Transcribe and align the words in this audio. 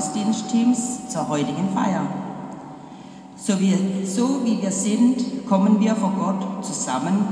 unseres 0.00 0.14
Wortgottesdienstteams, 0.14 1.08
zur 1.08 1.28
heutigen 1.28 1.68
Feier. 1.74 2.06
So 3.36 3.58
wie, 3.60 4.04
so 4.04 4.44
wie 4.44 4.60
wir 4.60 4.70
sind, 4.70 5.46
kommen 5.46 5.80
wir 5.80 5.94
vor 5.94 6.12
Gott 6.18 6.64
zusammen, 6.64 7.24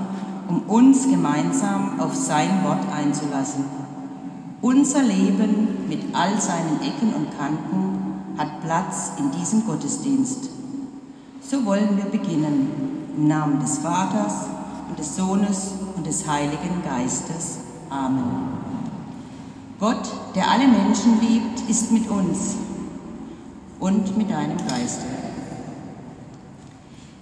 um 0.49 0.63
uns 0.63 1.09
gemeinsam 1.09 2.01
auf 2.01 2.15
sein 2.15 2.65
Wort 2.65 2.85
einzulassen. 2.95 3.65
Unser 4.61 5.03
Leben 5.03 5.87
mit 5.89 6.15
all 6.15 6.41
seinen 6.41 6.81
Ecken 6.83 7.15
und 7.15 7.39
Kanten 7.39 8.35
hat 8.37 8.61
Platz 8.63 9.13
in 9.19 9.31
diesem 9.31 9.67
Gottesdienst. 9.67 10.51
So 11.41 11.65
wollen 11.65 11.97
wir 11.97 12.07
beginnen, 12.07 12.71
im 13.17 13.29
Namen 13.29 13.61
des 13.61 13.79
Vaters 13.79 14.47
und 14.89 14.99
des 14.99 15.17
Sohnes 15.17 15.73
und 15.97 16.07
des 16.07 16.27
Heiligen 16.27 16.83
Geistes. 16.85 17.59
Amen. 17.91 18.58
Gott, 19.79 20.11
der 20.35 20.51
alle 20.51 20.67
Menschen 20.67 21.21
liebt, 21.21 21.69
ist 21.71 21.93
mit 21.93 22.11
uns 22.11 22.57
und 23.79 24.17
mit 24.19 24.29
deinem 24.29 24.57
Geiste. 24.57 25.07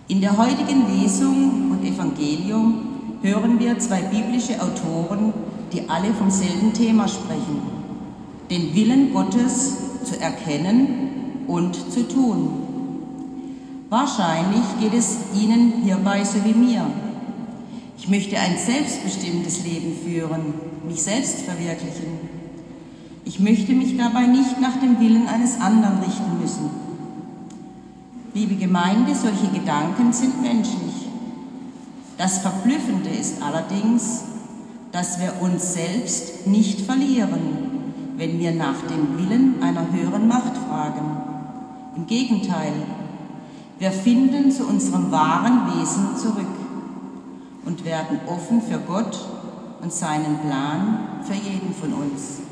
In 0.08 0.22
der 0.22 0.38
heutigen 0.38 0.86
Lesung 0.88 1.70
und 1.72 1.84
Evangelium 1.84 3.18
hören 3.20 3.58
wir 3.58 3.78
zwei 3.78 4.00
biblische 4.00 4.62
Autoren, 4.62 5.34
die 5.72 5.88
alle 5.88 6.14
vom 6.14 6.30
selben 6.30 6.72
Thema 6.72 7.08
sprechen, 7.08 7.60
den 8.50 8.74
Willen 8.74 9.12
Gottes 9.12 9.76
zu 10.04 10.18
erkennen 10.18 11.44
und 11.48 11.74
zu 11.92 12.08
tun. 12.08 12.48
Wahrscheinlich 13.90 14.64
geht 14.80 14.94
es 14.94 15.18
Ihnen 15.34 15.82
hierbei 15.84 16.24
so 16.24 16.42
wie 16.44 16.54
mir. 16.54 16.86
Ich 17.98 18.08
möchte 18.08 18.38
ein 18.38 18.56
selbstbestimmtes 18.56 19.64
Leben 19.64 19.92
führen, 20.04 20.54
mich 20.86 21.02
selbst 21.02 21.42
verwirklichen. 21.42 22.25
Ich 23.26 23.40
möchte 23.40 23.72
mich 23.72 23.96
dabei 23.96 24.28
nicht 24.28 24.60
nach 24.60 24.76
dem 24.80 25.00
Willen 25.00 25.26
eines 25.26 25.60
anderen 25.60 25.98
richten 25.98 26.40
müssen. 26.40 26.70
Liebe 28.34 28.54
Gemeinde, 28.54 29.16
solche 29.16 29.48
Gedanken 29.48 30.12
sind 30.12 30.40
menschlich. 30.40 31.08
Das 32.18 32.38
Verblüffende 32.38 33.10
ist 33.10 33.42
allerdings, 33.42 34.22
dass 34.92 35.18
wir 35.20 35.42
uns 35.42 35.74
selbst 35.74 36.46
nicht 36.46 36.82
verlieren, 36.82 37.40
wenn 38.16 38.38
wir 38.38 38.52
nach 38.52 38.80
dem 38.82 39.18
Willen 39.18 39.60
einer 39.60 39.90
höheren 39.90 40.28
Macht 40.28 40.56
fragen. 40.68 41.16
Im 41.96 42.06
Gegenteil, 42.06 42.74
wir 43.80 43.90
finden 43.90 44.52
zu 44.52 44.68
unserem 44.68 45.10
wahren 45.10 45.62
Wesen 45.74 46.16
zurück 46.16 46.46
und 47.64 47.84
werden 47.84 48.20
offen 48.28 48.62
für 48.62 48.78
Gott 48.78 49.18
und 49.82 49.92
seinen 49.92 50.38
Plan 50.38 50.98
für 51.24 51.34
jeden 51.34 51.74
von 51.74 51.92
uns. 51.92 52.45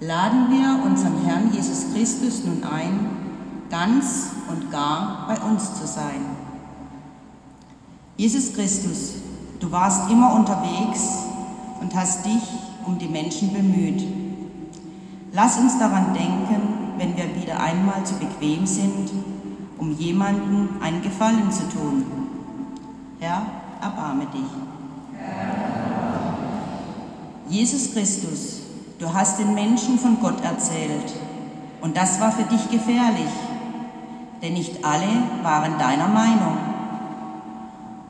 Laden 0.00 0.50
wir 0.50 0.82
unseren 0.82 1.22
Herrn 1.26 1.52
Jesus 1.52 1.92
Christus 1.92 2.42
nun 2.44 2.64
ein, 2.64 3.10
ganz 3.68 4.30
und 4.48 4.70
gar 4.70 5.26
bei 5.28 5.38
uns 5.40 5.74
zu 5.78 5.86
sein. 5.86 6.24
Jesus 8.16 8.54
Christus, 8.54 9.16
du 9.60 9.70
warst 9.70 10.10
immer 10.10 10.34
unterwegs 10.34 11.06
und 11.82 11.94
hast 11.94 12.24
dich 12.24 12.42
um 12.86 12.98
die 12.98 13.08
Menschen 13.08 13.52
bemüht. 13.52 14.02
Lass 15.34 15.58
uns 15.58 15.78
daran 15.78 16.14
denken, 16.14 16.94
wenn 16.96 17.14
wir 17.16 17.36
wieder 17.36 17.60
einmal 17.60 18.02
zu 18.04 18.14
bequem 18.14 18.66
sind, 18.66 19.10
um 19.76 19.92
jemanden 19.92 20.80
einen 20.82 21.02
Gefallen 21.02 21.52
zu 21.52 21.68
tun. 21.68 22.04
Herr, 23.20 23.42
erbarme 23.82 24.26
dich. 24.26 24.48
Jesus 27.48 27.92
Christus, 27.92 28.59
du 29.00 29.12
hast 29.12 29.40
den 29.40 29.54
Menschen 29.54 29.98
von 29.98 30.20
Gott 30.20 30.44
erzählt 30.44 31.14
und 31.80 31.96
das 31.96 32.20
war 32.20 32.30
für 32.30 32.44
dich 32.44 32.70
gefährlich 32.70 33.30
denn 34.42 34.54
nicht 34.54 34.84
alle 34.84 35.22
waren 35.42 35.78
deiner 35.78 36.08
Meinung. 36.08 36.56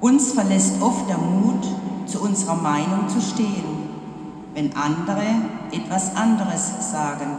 Uns 0.00 0.32
verlässt 0.32 0.80
oft 0.80 1.08
der 1.08 1.18
Mut, 1.18 1.66
zu 2.06 2.22
unserer 2.22 2.56
Meinung 2.56 3.08
zu 3.08 3.20
stehen, 3.20 3.88
wenn 4.54 4.74
andere 4.74 5.26
etwas 5.70 6.16
anderes 6.16 6.90
sagen. 6.90 7.36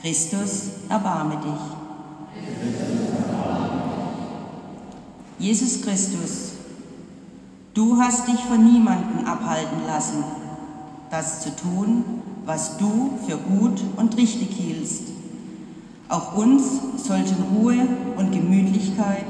Christus, 0.00 0.70
erbarme 0.88 1.36
dich. 1.36 1.60
Jesus 5.38 5.82
Christus, 5.82 6.52
du 7.74 8.00
hast 8.00 8.28
dich 8.28 8.40
von 8.40 8.64
niemandem 8.64 9.26
abhalten 9.26 9.86
lassen, 9.86 10.24
das 11.10 11.42
zu 11.42 11.54
tun, 11.56 12.21
was 12.44 12.76
du 12.76 13.18
für 13.26 13.36
gut 13.36 13.82
und 13.96 14.16
richtig 14.16 14.50
hielst. 14.50 15.12
Auch 16.08 16.36
uns 16.36 16.80
sollten 16.96 17.42
Ruhe 17.54 17.86
und 18.16 18.32
Gemütlichkeit 18.32 19.26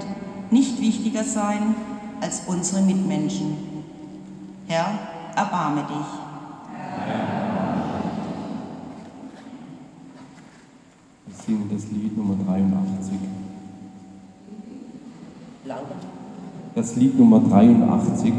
nicht 0.51 0.81
wichtiger 0.81 1.25
sein 1.25 1.75
als 2.21 2.43
unsere 2.47 2.83
Mitmenschen. 2.83 3.57
Herr, 4.67 4.99
erbarme 5.37 5.83
dich. 5.83 6.07
Wir 11.27 11.35
singen 11.45 11.71
das 11.73 11.91
Lied 11.91 12.17
Nummer 12.17 12.37
83. 12.47 13.15
Das 16.75 16.97
Lied 16.97 17.19
Nummer 17.19 17.41
83. 17.41 18.33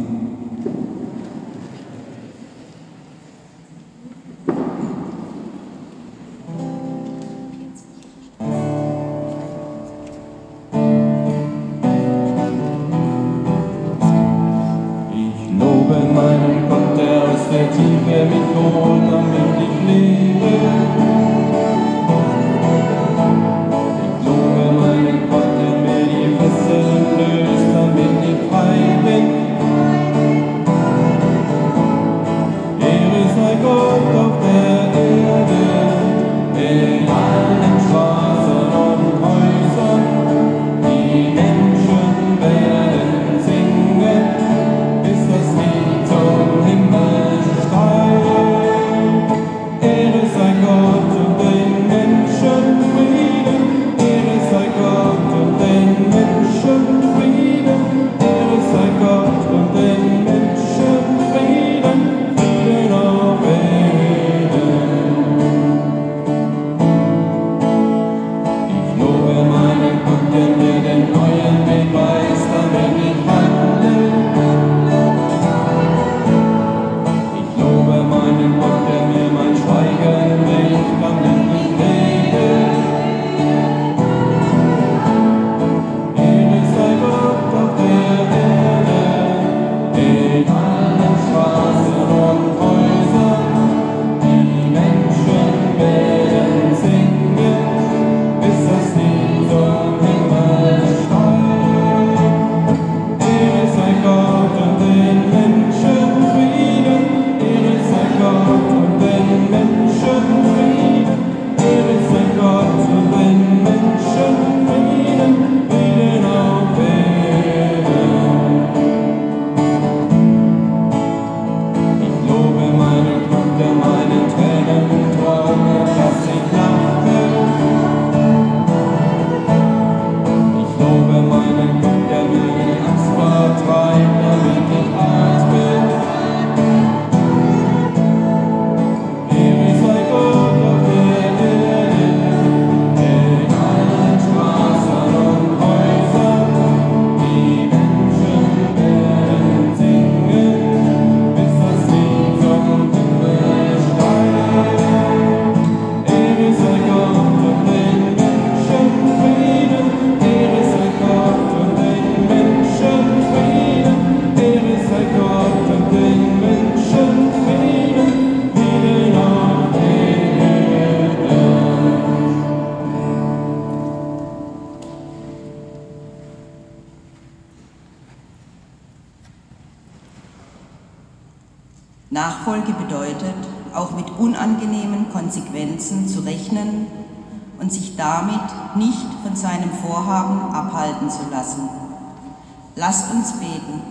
Lasst 192.93 193.11
uns 193.11 193.33
beten. 193.39 193.81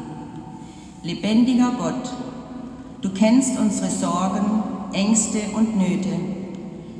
Lebendiger 1.02 1.72
Gott, 1.76 2.12
du 3.00 3.08
kennst 3.08 3.58
unsere 3.58 3.90
Sorgen, 3.90 4.62
Ängste 4.92 5.40
und 5.56 5.76
Nöte. 5.76 6.14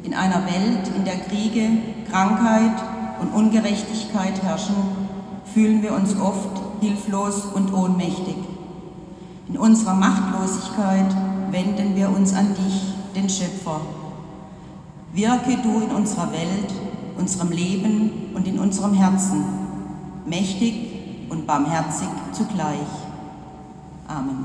In 0.03 0.13
einer 0.13 0.45
Welt, 0.47 0.91
in 0.97 1.05
der 1.05 1.19
Kriege, 1.19 1.69
Krankheit 2.11 2.75
und 3.21 3.33
Ungerechtigkeit 3.33 4.43
herrschen, 4.43 4.75
fühlen 5.55 5.81
wir 5.85 5.95
uns 5.95 6.17
oft 6.19 6.61
hilflos 6.81 7.45
und 7.55 7.73
ohnmächtig. 7.73 8.35
In 9.49 9.57
unserer 9.57 9.95
Machtlosigkeit 9.95 11.15
wenden 11.53 11.95
wir 11.95 12.09
uns 12.09 12.35
an 12.35 12.49
dich, 12.49 12.83
den 13.15 13.31
Schöpfer. 13.31 13.81
Wirke 15.13 15.57
du 15.63 15.79
in 15.79 15.91
unserer 15.91 16.33
Welt, 16.33 16.73
unserem 17.17 17.53
Leben 17.53 18.33
und 18.35 18.49
in 18.49 18.59
unserem 18.59 18.93
Herzen, 18.93 19.45
mächtig 20.27 20.92
und 21.33 21.47
barmherzig 21.47 22.09
zugleich. 22.33 22.77
Amen. 24.07 24.45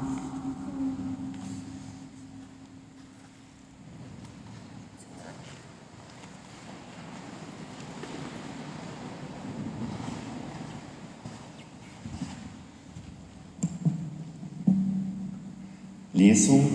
Lesung 16.14 16.66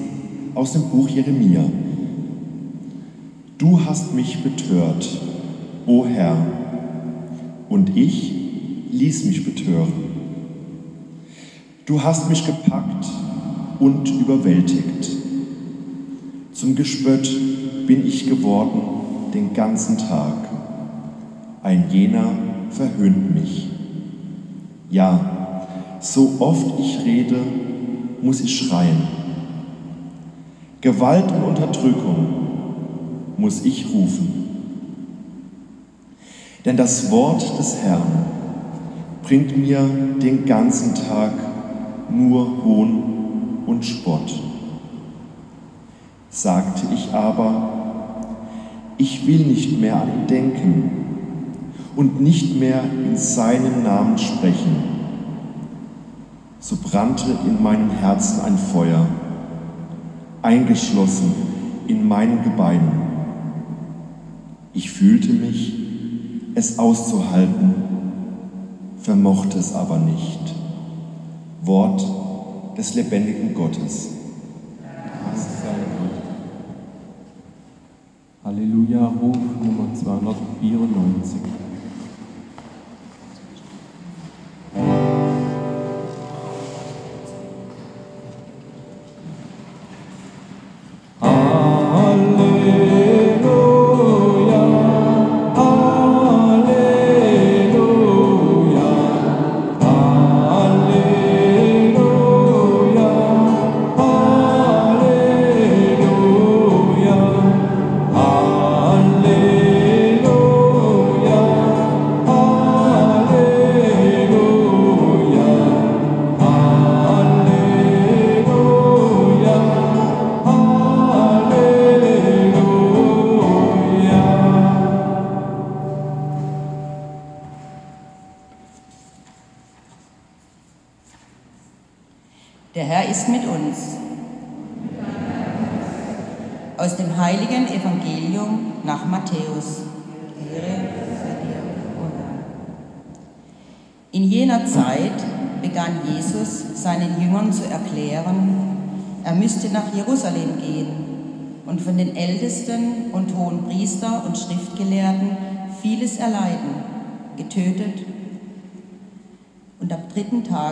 aus 0.54 0.74
dem 0.74 0.90
Buch 0.90 1.08
Jeremia. 1.08 1.64
Du 3.56 3.80
hast 3.82 4.12
mich 4.12 4.42
betört, 4.42 5.08
o 5.86 6.04
Herr, 6.04 6.36
und 7.70 7.96
ich 7.96 8.41
ließ 8.92 9.24
mich 9.24 9.44
betören. 9.44 9.92
Du 11.86 12.02
hast 12.02 12.28
mich 12.28 12.46
gepackt 12.46 13.06
und 13.80 14.08
überwältigt. 14.08 15.10
Zum 16.52 16.76
Gespött 16.76 17.28
bin 17.86 18.06
ich 18.06 18.28
geworden 18.28 18.80
den 19.34 19.52
ganzen 19.54 19.98
Tag. 19.98 20.48
Ein 21.64 21.86
jener 21.90 22.30
verhöhnt 22.70 23.34
mich. 23.34 23.68
Ja, 24.90 25.66
so 26.00 26.36
oft 26.38 26.78
ich 26.78 27.04
rede, 27.04 27.40
muss 28.22 28.40
ich 28.40 28.56
schreien 28.56 29.22
Gewalt 30.82 31.30
und 31.30 31.44
Unterdrückung 31.44 32.26
muss 33.36 33.64
ich 33.64 33.86
rufen. 33.94 34.48
Denn 36.64 36.76
das 36.76 37.10
Wort 37.12 37.56
des 37.56 37.76
Herrn 37.76 38.41
bringt 39.22 39.56
mir 39.56 39.88
den 40.20 40.44
ganzen 40.44 40.94
Tag 40.94 41.32
nur 42.10 42.64
Hohn 42.64 43.62
und 43.66 43.84
Spott. 43.84 44.40
Sagte 46.30 46.86
ich 46.94 47.12
aber, 47.12 47.72
ich 48.98 49.26
will 49.26 49.46
nicht 49.46 49.80
mehr 49.80 49.96
an 49.96 50.08
ihn 50.08 50.26
denken 50.26 50.90
und 51.96 52.20
nicht 52.20 52.58
mehr 52.58 52.82
in 53.04 53.16
seinem 53.16 53.82
Namen 53.82 54.18
sprechen, 54.18 54.76
so 56.58 56.76
brannte 56.76 57.36
in 57.46 57.62
meinem 57.62 57.90
Herzen 57.90 58.44
ein 58.44 58.56
Feuer 58.56 59.06
eingeschlossen 60.42 61.32
in 61.86 62.06
meinen 62.06 62.42
Gebeinen. 62.42 63.02
Ich 64.72 64.90
fühlte 64.90 65.32
mich, 65.32 65.74
es 66.54 66.78
auszuhalten, 66.78 67.81
vermochte 69.02 69.58
es 69.58 69.74
aber 69.74 69.98
nicht. 69.98 70.54
Wort 71.62 72.02
des 72.76 72.94
lebendigen 72.94 73.54
Gottes. 73.54 74.10
Halleluja, 78.44 79.06
Ruf 79.06 79.36
Nummer 79.62 79.94
294. 79.94 81.61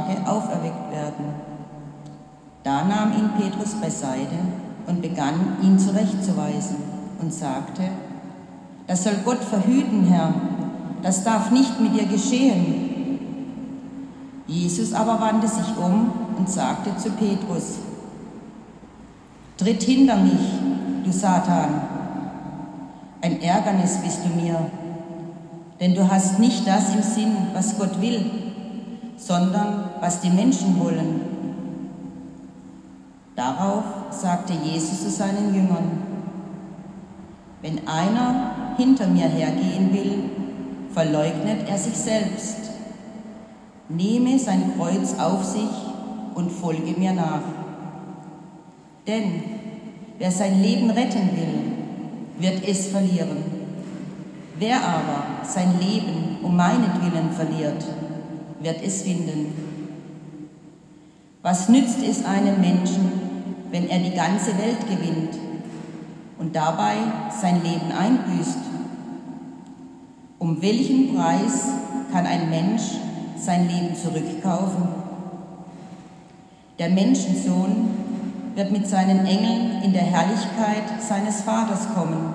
Tage 0.00 0.26
auferweckt 0.26 0.90
werden. 0.90 1.34
Da 2.62 2.84
nahm 2.84 3.12
ihn 3.12 3.30
Petrus 3.38 3.74
beiseite 3.74 4.36
und 4.86 5.02
begann, 5.02 5.56
ihn 5.62 5.78
zurechtzuweisen 5.78 6.76
und 7.20 7.32
sagte, 7.32 7.82
das 8.86 9.04
soll 9.04 9.14
Gott 9.24 9.42
verhüten, 9.42 10.04
Herr, 10.04 10.34
das 11.02 11.24
darf 11.24 11.50
nicht 11.50 11.80
mit 11.80 11.94
dir 11.94 12.06
geschehen. 12.06 12.86
Jesus 14.46 14.92
aber 14.92 15.20
wandte 15.20 15.48
sich 15.48 15.76
um 15.76 16.10
und 16.36 16.50
sagte 16.50 16.96
zu 16.96 17.10
Petrus, 17.12 17.78
Tritt 19.56 19.82
hinter 19.82 20.16
mich, 20.16 20.40
du 21.04 21.12
Satan, 21.12 21.82
ein 23.20 23.40
Ärgernis 23.42 23.98
bist 23.98 24.20
du 24.24 24.40
mir, 24.40 24.70
denn 25.78 25.94
du 25.94 26.10
hast 26.10 26.38
nicht 26.38 26.66
das 26.66 26.94
im 26.94 27.02
Sinn, 27.02 27.36
was 27.52 27.78
Gott 27.78 28.00
will, 28.00 28.24
sondern 29.20 29.89
was 30.00 30.20
die 30.20 30.30
Menschen 30.30 30.78
wollen. 30.80 31.20
Darauf 33.36 33.84
sagte 34.10 34.52
Jesus 34.52 35.02
zu 35.02 35.10
seinen 35.10 35.54
Jüngern, 35.54 36.02
wenn 37.62 37.86
einer 37.86 38.74
hinter 38.76 39.06
mir 39.06 39.28
hergehen 39.28 39.92
will, 39.92 40.24
verleugnet 40.92 41.68
er 41.68 41.78
sich 41.78 41.96
selbst, 41.96 42.56
nehme 43.88 44.38
sein 44.38 44.72
Kreuz 44.76 45.14
auf 45.18 45.44
sich 45.44 45.70
und 46.34 46.50
folge 46.50 46.98
mir 46.98 47.12
nach. 47.12 47.42
Denn 49.06 49.42
wer 50.18 50.30
sein 50.30 50.62
Leben 50.62 50.90
retten 50.90 51.30
will, 51.36 51.72
wird 52.38 52.66
es 52.66 52.88
verlieren. 52.88 53.44
Wer 54.58 54.76
aber 54.76 55.44
sein 55.44 55.78
Leben 55.80 56.38
um 56.42 56.56
meinetwillen 56.56 57.30
verliert, 57.32 57.84
wird 58.60 58.82
es 58.82 59.02
finden. 59.02 59.69
Was 61.42 61.70
nützt 61.70 62.02
es 62.02 62.22
einem 62.26 62.60
Menschen, 62.60 63.12
wenn 63.70 63.88
er 63.88 63.98
die 63.98 64.14
ganze 64.14 64.58
Welt 64.58 64.80
gewinnt 64.86 65.38
und 66.38 66.54
dabei 66.54 66.96
sein 67.30 67.62
Leben 67.62 67.90
einbüßt? 67.90 68.58
Um 70.38 70.60
welchen 70.60 71.14
Preis 71.14 71.68
kann 72.12 72.26
ein 72.26 72.50
Mensch 72.50 72.82
sein 73.38 73.68
Leben 73.68 73.96
zurückkaufen? 73.96 74.88
Der 76.78 76.90
Menschensohn 76.90 77.88
wird 78.54 78.70
mit 78.70 78.86
seinen 78.86 79.24
Engeln 79.24 79.82
in 79.82 79.94
der 79.94 80.02
Herrlichkeit 80.02 81.00
seines 81.00 81.40
Vaters 81.40 81.88
kommen 81.94 82.34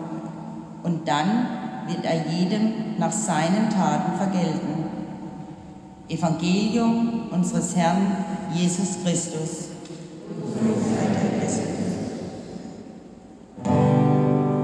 und 0.81 1.07
dann 1.07 1.47
wird 1.87 2.03
er 2.05 2.25
jedem 2.31 2.97
nach 2.97 3.11
seinen 3.11 3.69
Taten 3.69 4.17
vergelten. 4.17 4.74
Evangelium 6.09 7.29
unseres 7.31 7.75
Herrn 7.75 8.25
Jesus 8.53 8.97
Christus. 9.03 9.69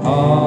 kein 0.02 0.41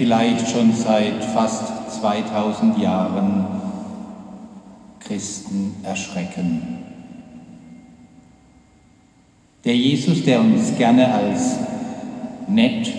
vielleicht 0.00 0.48
schon 0.48 0.72
seit 0.72 1.22
fast 1.22 2.00
2000 2.00 2.78
Jahren 2.78 3.44
Christen 4.98 5.74
erschrecken. 5.82 6.78
Der 9.62 9.76
Jesus, 9.76 10.24
der 10.24 10.40
uns 10.40 10.74
gerne 10.78 11.12
als 11.12 11.56
nett, 12.48 12.90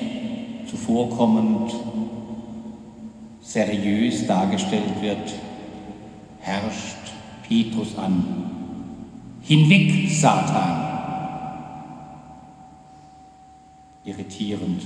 zuvorkommend, 0.69 1.73
seriös 3.41 4.27
dargestellt 4.27 5.01
wird, 5.01 5.33
herrscht 6.39 7.13
Petrus 7.47 7.97
an. 7.97 8.51
Hinweg, 9.41 10.07
Satan! 10.11 10.87
Irritierend. 14.05 14.83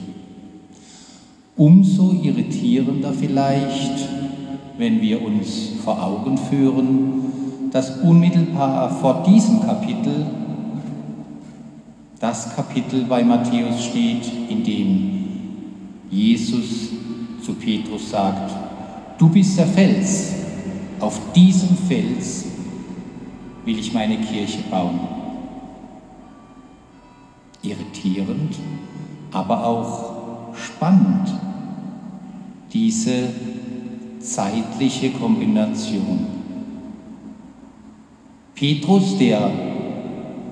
Umso 1.57 2.11
irritierender 2.21 3.13
vielleicht, 3.13 4.09
wenn 4.77 5.01
wir 5.01 5.21
uns 5.21 5.69
vor 5.83 6.03
Augen 6.03 6.37
führen, 6.37 7.69
dass 7.71 8.01
unmittelbar 8.01 8.89
vor 8.89 9.23
diesem 9.25 9.61
Kapitel 9.61 10.25
das 12.19 12.55
Kapitel 12.55 13.05
bei 13.05 13.23
Matthäus 13.23 13.85
steht, 13.85 14.29
in 14.49 14.63
dem 14.63 15.15
Jesus 16.09 16.89
zu 17.41 17.53
Petrus 17.53 18.09
sagt, 18.09 18.51
du 19.17 19.29
bist 19.29 19.57
der 19.57 19.67
Fels, 19.67 20.33
auf 20.99 21.19
diesem 21.33 21.77
Fels 21.87 22.45
will 23.63 23.79
ich 23.79 23.93
meine 23.93 24.17
Kirche 24.17 24.59
bauen. 24.69 24.99
Irritierend, 27.61 28.55
aber 29.31 29.65
auch 29.65 30.14
spannend, 30.75 31.33
diese 32.73 33.29
zeitliche 34.19 35.11
Kombination. 35.11 36.27
Petrus, 38.55 39.17
der 39.17 39.51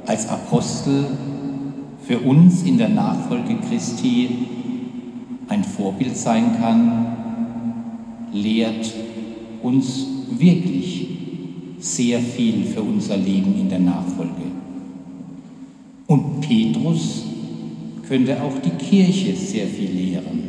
als 0.05 0.27
Apostel 0.29 1.05
für 2.05 2.19
uns 2.19 2.63
in 2.63 2.77
der 2.77 2.89
Nachfolge 2.89 3.57
Christi 3.67 4.29
ein 5.47 5.63
Vorbild 5.63 6.15
sein 6.15 6.57
kann, 6.59 7.07
lehrt 8.31 8.93
uns 9.61 10.05
wirklich 10.29 11.07
sehr 11.79 12.19
viel 12.19 12.65
für 12.65 12.81
unser 12.81 13.17
Leben 13.17 13.55
in 13.59 13.69
der 13.69 13.79
Nachfolge. 13.79 14.51
Und 16.07 16.41
Petrus 16.41 17.32
könnte 18.07 18.41
auch 18.41 18.59
die 18.63 18.71
Kirche 18.71 19.35
sehr 19.35 19.67
viel 19.67 19.91
lehren. 19.91 20.43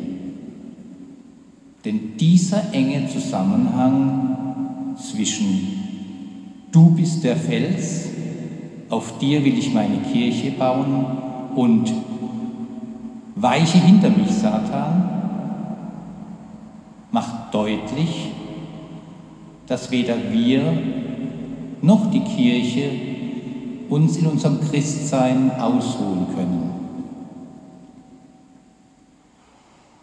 Denn 1.84 2.16
dieser 2.18 2.72
enge 2.72 3.08
Zusammenhang 3.08 4.96
zwischen 4.96 5.84
du 6.72 6.90
bist 6.90 7.22
der 7.24 7.36
Fels, 7.36 8.08
auf 8.88 9.18
dir 9.18 9.44
will 9.44 9.58
ich 9.58 9.72
meine 9.72 9.98
Kirche 10.12 10.50
bauen 10.52 11.06
und 11.54 11.92
weiche 13.36 13.78
hinter 13.78 14.10
mich, 14.10 14.30
Satan, 14.30 15.10
macht 17.10 17.54
deutlich, 17.54 18.30
dass 19.66 19.90
weder 19.90 20.16
wir 20.32 20.62
noch 21.80 22.10
die 22.10 22.20
Kirche 22.20 22.90
uns 23.88 24.16
in 24.16 24.26
unserem 24.26 24.60
Christsein 24.60 25.50
ausruhen 25.60 26.26
können. 26.34 26.70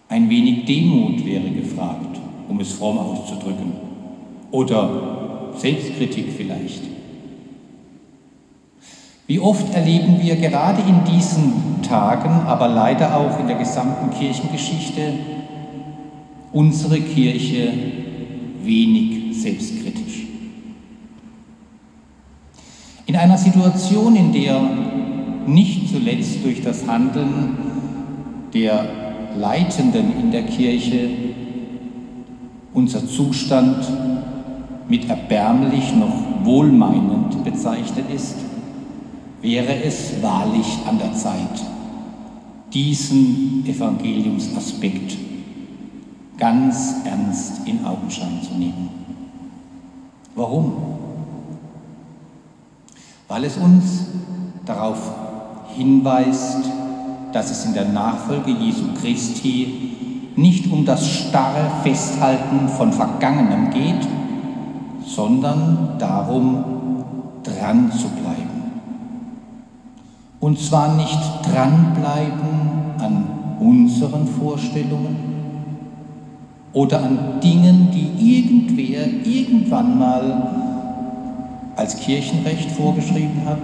Ein 0.07 0.20
wenig 0.31 0.65
Demut 0.65 1.23
wäre 1.23 1.49
gefragt, 1.49 2.19
um 2.49 2.59
es 2.59 2.71
fromm 2.73 2.97
auszudrücken, 2.97 3.73
oder 4.49 5.51
Selbstkritik 5.57 6.33
vielleicht. 6.35 6.81
Wie 9.27 9.39
oft 9.39 9.73
erleben 9.73 10.19
wir 10.21 10.35
gerade 10.37 10.81
in 10.81 11.03
diesen 11.13 11.81
Tagen, 11.83 12.47
aber 12.47 12.67
leider 12.67 13.15
auch 13.15 13.39
in 13.39 13.47
der 13.47 13.57
gesamten 13.57 14.09
Kirchengeschichte, 14.17 15.13
unsere 16.51 16.99
Kirche 16.99 17.71
wenig 18.63 19.41
selbstkritisch. 19.41 20.27
In 23.05 23.15
einer 23.15 23.37
Situation, 23.37 24.15
in 24.15 24.33
der 24.33 24.61
nicht 25.47 25.89
zuletzt 25.89 26.43
durch 26.43 26.61
das 26.61 26.87
Handeln 26.87 27.57
der 28.53 29.00
Leitenden 29.37 30.19
in 30.19 30.31
der 30.31 30.43
Kirche 30.43 31.09
unser 32.73 33.05
Zustand 33.07 33.85
mit 34.87 35.09
erbärmlich 35.09 35.93
noch 35.95 36.45
wohlmeinend 36.45 37.43
bezeichnet 37.43 38.05
ist, 38.13 38.35
wäre 39.41 39.83
es 39.83 40.21
wahrlich 40.21 40.79
an 40.87 40.97
der 40.97 41.13
Zeit, 41.13 41.65
diesen 42.73 43.65
Evangeliumsaspekt 43.65 45.17
ganz 46.37 46.95
ernst 47.05 47.67
in 47.67 47.85
Augenschein 47.85 48.39
zu 48.41 48.53
nehmen. 48.53 48.89
Warum? 50.35 50.73
Weil 53.27 53.45
es 53.45 53.57
uns 53.57 54.07
darauf 54.65 55.13
hinweist, 55.75 56.65
dass 57.33 57.51
es 57.51 57.65
in 57.65 57.73
der 57.73 57.87
Nachfolge 57.89 58.51
Jesu 58.51 58.93
Christi 58.99 60.31
nicht 60.35 60.71
um 60.71 60.85
das 60.85 61.07
starre 61.07 61.69
Festhalten 61.83 62.69
von 62.69 62.93
Vergangenem 62.93 63.69
geht, 63.71 64.07
sondern 65.05 65.95
darum, 65.99 66.63
dran 67.43 67.91
zu 67.91 68.07
bleiben. 68.09 68.61
Und 70.39 70.59
zwar 70.59 70.95
nicht 70.95 71.19
dranbleiben 71.43 72.95
an 72.99 73.25
unseren 73.59 74.27
Vorstellungen, 74.27 75.31
oder 76.73 77.03
an 77.03 77.39
Dingen, 77.43 77.89
die 77.91 78.37
irgendwer 78.37 79.05
irgendwann 79.25 79.99
mal 79.99 80.51
als 81.75 81.97
Kirchenrecht 81.97 82.71
vorgeschrieben 82.71 83.41
hat, 83.45 83.59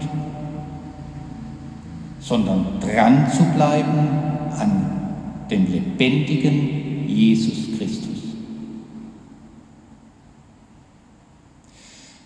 sondern 2.28 2.66
dran 2.82 3.28
zu 3.32 3.44
bleiben 3.56 4.10
an 4.60 5.48
dem 5.50 5.72
lebendigen 5.72 7.08
Jesus 7.08 7.78
Christus. 7.78 8.18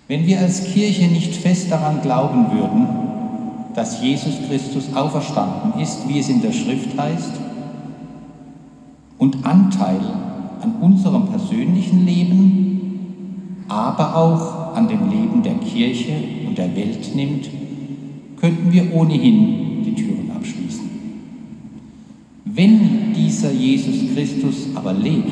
Wenn 0.07 0.25
wir 0.25 0.39
als 0.39 0.63
Kirche 0.65 1.05
nicht 1.07 1.35
fest 1.35 1.71
daran 1.71 2.01
glauben 2.01 2.51
würden, 2.51 2.87
dass 3.75 4.01
Jesus 4.01 4.33
Christus 4.47 4.93
auferstanden 4.95 5.79
ist, 5.79 6.07
wie 6.07 6.19
es 6.19 6.29
in 6.29 6.41
der 6.41 6.51
Schrift 6.51 6.97
heißt, 6.97 7.33
und 9.19 9.45
Anteil 9.45 10.01
an 10.61 10.77
unserem 10.81 11.27
persönlichen 11.27 12.07
Leben, 12.07 13.65
aber 13.69 14.15
auch 14.15 14.75
an 14.75 14.87
dem 14.87 15.09
Leben 15.11 15.43
der 15.43 15.53
Kirche 15.55 16.13
und 16.47 16.57
der 16.57 16.75
Welt 16.75 17.15
nimmt, 17.15 17.49
könnten 18.37 18.73
wir 18.73 18.93
ohnehin. 18.93 19.70
Wenn 22.53 23.13
dieser 23.13 23.51
Jesus 23.51 24.13
Christus 24.13 24.67
aber 24.75 24.91
lebt, 24.91 25.31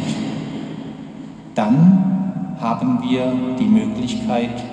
dann 1.54 2.56
haben 2.62 3.00
wir 3.02 3.34
die 3.60 3.66
Möglichkeit, 3.66 4.64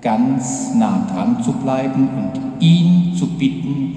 ganz 0.00 0.74
nah 0.74 1.06
dran 1.12 1.42
zu 1.42 1.52
bleiben 1.52 2.08
und 2.08 2.62
ihn 2.62 3.14
zu 3.14 3.26
bitten, 3.26 3.94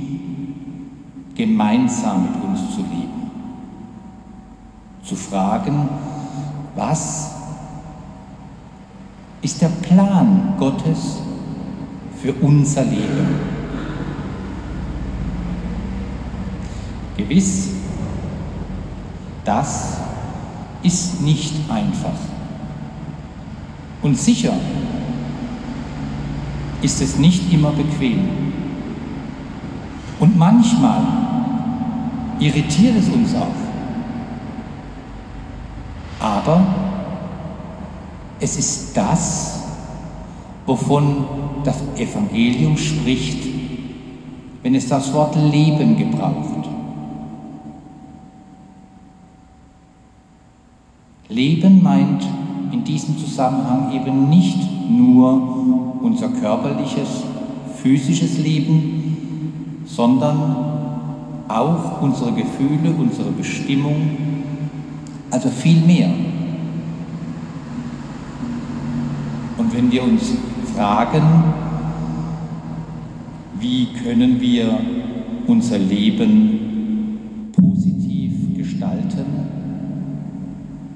gemeinsam 1.36 2.24
mit 2.24 2.44
uns 2.44 2.76
zu 2.76 2.82
leben. 2.82 3.32
Zu 5.04 5.16
fragen, 5.16 5.88
was 6.76 7.34
ist 9.42 9.62
der 9.62 9.70
Plan 9.70 10.54
Gottes 10.58 11.20
für 12.22 12.34
unser 12.34 12.84
Leben? 12.84 13.57
Gewiss, 17.28 17.70
das 19.44 19.98
ist 20.84 21.22
nicht 21.22 21.54
einfach. 21.70 22.18
Und 24.02 24.18
sicher 24.18 24.54
ist 26.82 27.02
es 27.02 27.18
nicht 27.18 27.52
immer 27.52 27.72
bequem. 27.72 28.30
Und 30.20 30.38
manchmal 30.38 31.02
irritiert 32.40 32.96
es 32.98 33.10
uns 33.10 33.36
auch. 33.36 33.48
Aber 36.20 36.66
es 38.40 38.58
ist 38.58 38.96
das, 38.96 39.64
wovon 40.66 41.26
das 41.64 41.78
Evangelium 41.98 42.78
spricht, 42.78 43.46
wenn 44.64 44.76
es 44.76 44.88
das 44.88 45.14
Wort 45.14 45.36
Leben 45.36 45.98
gebraucht. 45.98 46.57
Leben 51.38 51.84
meint 51.84 52.28
in 52.72 52.84
diesem 52.84 53.16
Zusammenhang 53.16 53.94
eben 53.94 54.28
nicht 54.28 54.58
nur 54.90 56.02
unser 56.02 56.30
körperliches, 56.30 57.24
physisches 57.82 58.40
Leben, 58.40 59.84
sondern 59.86 60.56
auch 61.48 62.02
unsere 62.02 62.32
Gefühle, 62.32 62.92
unsere 62.98 63.30
Bestimmung, 63.30 64.18
also 65.30 65.50
viel 65.50 65.80
mehr. 65.82 66.10
Und 69.58 69.76
wenn 69.76 69.92
wir 69.92 70.04
uns 70.04 70.34
fragen, 70.76 71.22
wie 73.60 73.88
können 74.04 74.42
wir 74.42 74.80
unser 75.46 75.78
Leben 75.78 76.57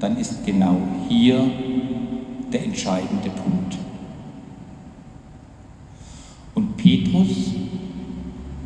dann 0.02 0.18
ist 0.18 0.44
genau 0.46 0.78
hier 1.08 1.40
der 2.52 2.64
entscheidende 2.64 3.30
Punkt. 3.30 3.78
Und 6.56 6.76
Petrus 6.76 7.54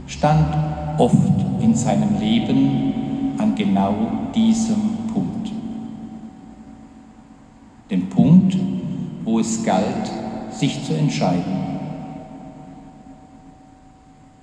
stand 0.08 0.56
oft 0.98 1.62
in 1.62 1.76
seinem 1.76 2.20
Leben 2.20 3.36
an 3.38 3.54
genau 3.54 3.94
diesem 4.34 5.08
Punkt. 5.14 5.52
Den 7.92 8.10
Punkt, 8.10 8.58
wo 9.26 9.40
es 9.40 9.64
galt, 9.64 10.10
sich 10.52 10.84
zu 10.86 10.94
entscheiden. 10.94 11.66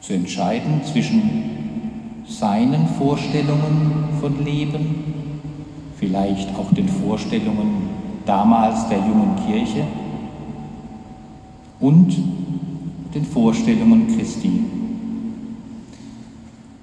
Zu 0.01 0.13
entscheiden 0.13 0.83
zwischen 0.85 2.23
seinen 2.27 2.87
Vorstellungen 2.87 4.09
von 4.21 4.45
Leben, 4.45 5.22
vielleicht 6.03 6.49
auch 6.57 6.75
den 6.75 6.89
Vorstellungen 6.89 7.89
damals 8.27 8.89
der 8.89 8.99
jungen 8.99 9.37
Kirche 9.47 9.85
und 11.79 12.13
den 13.15 13.25
Vorstellungen 13.25 14.09
Christi. 14.09 14.65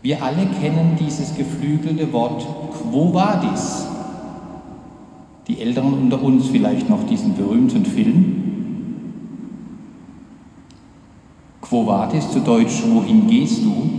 Wir 0.02 0.24
alle 0.24 0.46
kennen 0.62 0.98
dieses 0.98 1.36
geflügelte 1.36 2.14
Wort 2.14 2.48
Quo 2.72 3.14
vadis? 3.14 3.88
Die 5.50 5.60
Älteren 5.60 5.94
unter 5.96 6.24
uns 6.24 6.48
vielleicht 6.48 6.90
noch 6.90 7.06
diesen 7.06 7.36
berühmten 7.36 7.84
Film. 7.84 8.36
Quo 11.60 11.86
vadis 11.86 12.32
zu 12.32 12.40
Deutsch, 12.40 12.84
wohin 12.88 13.28
gehst 13.28 13.66
du? 13.66 13.90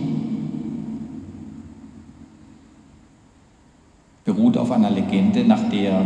Beruht 4.24 4.56
auf 4.56 4.69
einer 4.84 4.94
Legende, 4.94 5.44
nach 5.44 5.68
der 5.70 6.04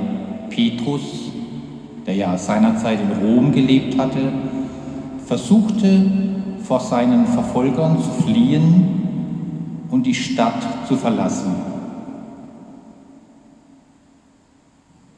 Petrus, 0.50 1.30
der 2.06 2.14
ja 2.14 2.36
seinerzeit 2.36 2.98
in 3.00 3.24
Rom 3.24 3.52
gelebt 3.52 3.98
hatte, 3.98 4.32
versuchte 5.24 6.10
vor 6.62 6.80
seinen 6.80 7.26
Verfolgern 7.26 7.98
zu 8.02 8.10
fliehen 8.22 9.86
und 9.90 10.04
die 10.04 10.14
Stadt 10.14 10.86
zu 10.88 10.96
verlassen. 10.96 11.54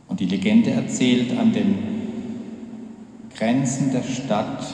Und 0.09 0.21
die 0.21 0.27
Legende 0.27 0.71
erzählt, 0.71 1.37
an 1.39 1.53
den 1.53 1.75
Grenzen 3.35 3.91
der 3.93 4.03
Stadt 4.03 4.65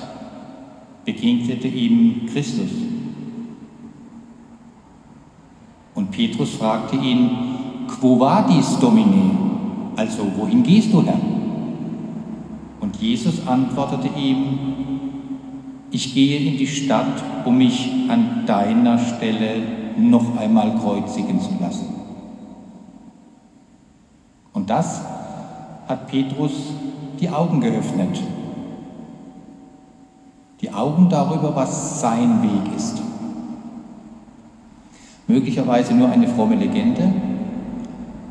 begegnete 1.05 1.68
ihm 1.68 2.27
Christus. 2.33 2.71
Und 5.95 6.11
Petrus 6.11 6.55
fragte 6.55 6.97
ihn, 6.97 7.52
Quo 7.88 8.18
vadis, 8.18 8.79
Domine? 8.79 9.37
Also, 9.97 10.23
wohin 10.37 10.62
gehst 10.62 10.92
du, 10.92 11.03
Herr? 11.03 11.21
Und 12.81 12.97
Jesus 12.97 13.47
antwortete 13.47 14.09
ihm, 14.18 14.59
ich 15.90 16.14
gehe 16.14 16.38
in 16.40 16.57
die 16.57 16.66
Stadt, 16.66 17.23
um 17.45 17.59
mich 17.59 17.90
an 18.09 18.45
deiner 18.47 18.99
Stelle 18.99 19.62
noch 19.97 20.37
einmal 20.38 20.75
kreuzigen 20.79 21.40
zu 21.40 21.51
lassen. 21.61 21.87
Und 24.53 24.71
das 24.71 25.03
hat 25.87 26.07
Petrus 26.09 26.53
die 27.21 27.29
Augen 27.29 27.61
geöffnet. 27.61 28.23
Die 30.61 30.73
Augen 30.73 31.09
darüber, 31.09 31.55
was 31.55 32.01
sein 32.01 32.42
Weg 32.42 32.75
ist. 32.77 33.03
Möglicherweise 35.27 35.95
nur 35.95 36.09
eine 36.09 36.29
fromme 36.29 36.55
Legende, 36.55 37.12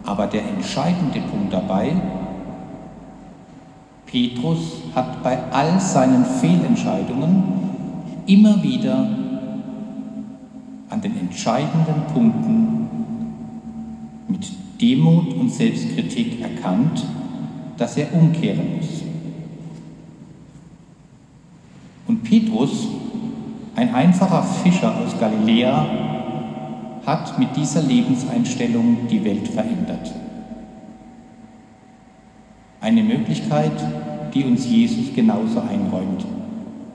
aber 0.05 0.27
der 0.27 0.43
entscheidende 0.47 1.21
Punkt 1.21 1.53
dabei, 1.53 1.93
Petrus 4.05 4.81
hat 4.93 5.23
bei 5.23 5.37
all 5.51 5.79
seinen 5.79 6.25
Fehlentscheidungen 6.25 7.43
immer 8.25 8.61
wieder 8.61 9.07
an 10.89 11.01
den 11.01 11.17
entscheidenden 11.17 12.03
Punkten 12.13 12.87
mit 14.27 14.51
Demut 14.81 15.33
und 15.33 15.49
Selbstkritik 15.49 16.41
erkannt, 16.41 17.05
dass 17.77 17.95
er 17.97 18.13
umkehren 18.13 18.77
muss. 18.77 19.03
Und 22.07 22.23
Petrus, 22.23 22.87
ein 23.75 23.95
einfacher 23.95 24.43
Fischer 24.43 24.93
aus 24.97 25.17
Galiläa, 25.17 26.10
hat 27.05 27.39
mit 27.39 27.55
dieser 27.55 27.81
Lebenseinstellung 27.81 29.07
die 29.09 29.23
Welt 29.23 29.47
verändert. 29.47 30.13
Eine 32.79 33.03
Möglichkeit, 33.03 33.71
die 34.33 34.43
uns 34.43 34.67
Jesus 34.67 35.13
genauso 35.13 35.61
einräumt. 35.61 36.25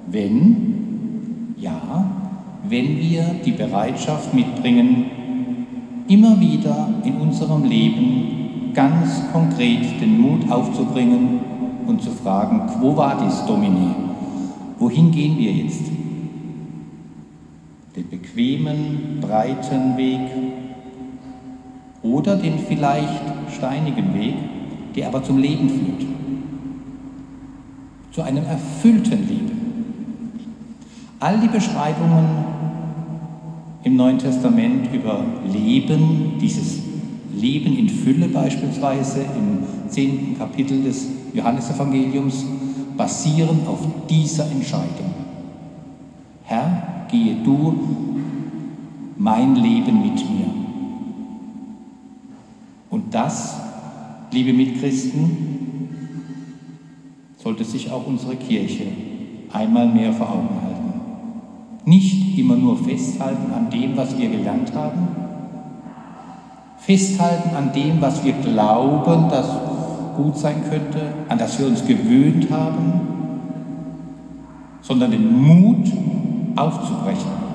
Wenn, 0.07 1.55
ja, 1.57 2.11
wenn 2.69 2.99
wir 2.99 3.37
die 3.45 3.53
Bereitschaft 3.53 4.35
mitbringen, 4.35 5.11
immer 6.09 6.40
wieder 6.40 6.88
in 7.05 7.16
unserem 7.16 7.64
Leben 7.64 8.71
ganz 8.75 9.23
konkret 9.33 10.01
den 10.01 10.21
Mut 10.21 10.51
aufzubringen 10.51 11.40
und 11.87 12.03
zu 12.03 12.11
fragen, 12.11 12.66
quo 12.66 12.97
vadis, 12.97 13.45
Domine? 13.47 13.95
Wohin 14.79 15.11
gehen 15.11 15.38
wir 15.38 15.53
jetzt? 15.53 15.85
Bequemen, 18.37 19.18
breiten 19.22 19.96
Weg 19.96 20.29
oder 22.03 22.37
den 22.37 22.59
vielleicht 22.59 23.22
steinigen 23.57 24.12
Weg, 24.12 24.35
der 24.94 25.09
aber 25.09 25.25
zum 25.25 25.38
Leben 25.38 25.70
führt, 25.70 26.07
zu 28.12 28.20
einem 28.20 28.44
erfüllten 28.44 29.27
Leben. 29.27 29.85
All 31.18 31.40
die 31.40 31.49
Beschreibungen 31.49 32.27
im 33.85 33.96
Neuen 33.96 34.18
Testament 34.18 34.92
über 34.92 35.25
Leben, 35.51 36.35
dieses 36.38 36.81
Leben 37.35 37.75
in 37.75 37.88
Fülle 37.88 38.29
beispielsweise 38.29 39.20
im 39.20 39.88
zehnten 39.88 40.37
Kapitel 40.37 40.83
des 40.83 41.09
Johannesevangeliums, 41.33 42.44
basieren 42.99 43.61
auf 43.66 43.79
dieser 44.11 44.51
Entscheidung. 44.51 45.14
Herr, 46.44 47.07
gehe 47.11 47.37
du 47.42 48.15
mein 49.27 49.57
Leben 49.57 50.03
mit 50.03 50.19
mir. 50.31 50.47
Und 52.91 53.12
das, 53.12 53.61
liebe 54.31 54.53
Mitchristen, 54.53 55.89
sollte 57.37 57.65
sich 57.65 57.91
auch 57.91 58.07
unsere 58.07 58.37
Kirche 58.37 58.85
einmal 59.53 59.89
mehr 59.89 60.12
vor 60.12 60.29
Augen 60.31 60.61
halten. 60.62 61.01
Nicht 61.87 62.39
immer 62.39 62.55
nur 62.55 62.79
festhalten 62.79 63.53
an 63.53 63.69
dem, 63.69 63.97
was 63.97 64.17
wir 64.17 64.29
gelernt 64.29 64.73
haben, 64.77 65.09
festhalten 66.79 67.57
an 67.57 67.73
dem, 67.73 68.01
was 68.01 68.25
wir 68.25 68.33
glauben, 68.33 69.29
das 69.29 69.49
gut 70.17 70.39
sein 70.39 70.62
könnte, 70.71 71.01
an 71.29 71.37
das 71.37 71.59
wir 71.59 71.67
uns 71.67 71.85
gewöhnt 71.85 72.49
haben, 72.53 72.93
sondern 74.83 75.11
den 75.11 75.43
Mut 75.43 75.85
aufzubrechen. 76.55 77.46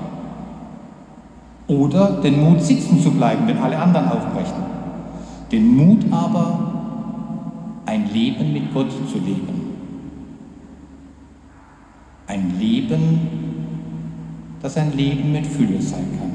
Oder 1.71 2.19
den 2.21 2.43
Mut 2.43 2.61
sitzen 2.61 2.99
zu 2.99 3.11
bleiben, 3.11 3.47
wenn 3.47 3.57
alle 3.57 3.79
anderen 3.79 4.09
aufbrechen. 4.09 4.61
Den 5.53 5.73
Mut 5.77 5.99
aber, 6.11 6.71
ein 7.85 8.11
Leben 8.11 8.51
mit 8.51 8.73
Gott 8.73 8.91
zu 8.91 9.19
leben. 9.19 9.61
Ein 12.27 12.59
Leben, 12.59 13.19
das 14.61 14.75
ein 14.75 14.91
Leben 14.97 15.31
mit 15.31 15.47
Fülle 15.47 15.81
sein 15.81 16.07
kann. 16.19 16.31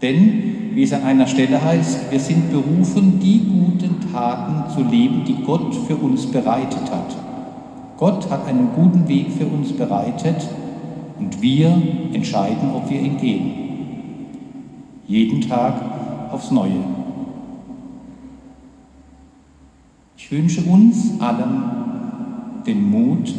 Denn, 0.00 0.72
wie 0.74 0.82
es 0.82 0.94
an 0.94 1.02
einer 1.02 1.26
Stelle 1.26 1.62
heißt, 1.62 2.10
wir 2.10 2.20
sind 2.20 2.50
berufen, 2.50 3.20
die 3.20 3.40
guten 3.40 4.10
Taten 4.10 4.70
zu 4.70 4.82
leben, 4.84 5.22
die 5.26 5.42
Gott 5.44 5.74
für 5.86 5.96
uns 5.96 6.26
bereitet 6.26 6.90
hat. 6.90 7.14
Gott 7.98 8.30
hat 8.30 8.46
einen 8.46 8.70
guten 8.74 9.06
Weg 9.06 9.30
für 9.32 9.44
uns 9.44 9.70
bereitet 9.74 10.48
und 11.20 11.42
wir 11.42 11.70
entscheiden, 12.12 12.70
ob 12.74 12.88
wir 12.88 13.00
ihn 13.00 13.18
gehen. 13.18 13.52
Jeden 15.06 15.40
Tag 15.42 15.74
aufs 16.32 16.50
Neue. 16.50 16.82
Ich 20.16 20.32
wünsche 20.32 20.62
uns 20.62 21.20
allen 21.20 22.62
den 22.66 22.90
Mut, 22.90 23.34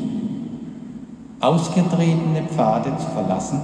ausgetretene 1.39 2.44
Pfade 2.50 2.91
zu 2.98 3.08
verlassen, 3.08 3.60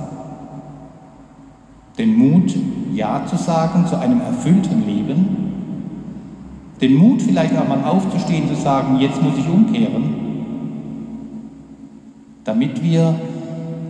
den 1.97 2.15
Mut, 2.17 2.56
Ja 2.93 3.25
zu 3.25 3.36
sagen 3.36 3.86
zu 3.86 3.99
einem 3.99 4.21
erfüllten 4.21 4.86
Leben, 4.86 5.27
den 6.82 6.95
Mut 6.95 7.21
vielleicht 7.21 7.58
auch 7.58 7.67
mal 7.67 7.84
aufzustehen, 7.84 8.47
zu 8.47 8.56
sagen, 8.56 8.99
jetzt 8.99 9.21
muss 9.21 9.38
ich 9.38 9.47
umkehren, 9.49 10.15
damit 12.43 12.82
wir 12.84 13.15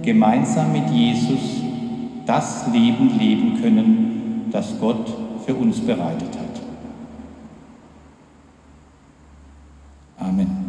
gemeinsam 0.07 0.71
mit 0.71 0.89
Jesus 0.89 1.61
das 2.25 2.65
Leben 2.71 3.19
leben 3.19 3.61
können, 3.61 4.45
das 4.53 4.79
Gott 4.79 5.13
für 5.45 5.53
uns 5.53 5.81
bereitet 5.81 6.29
hat. 6.29 6.61
Amen. 10.17 10.67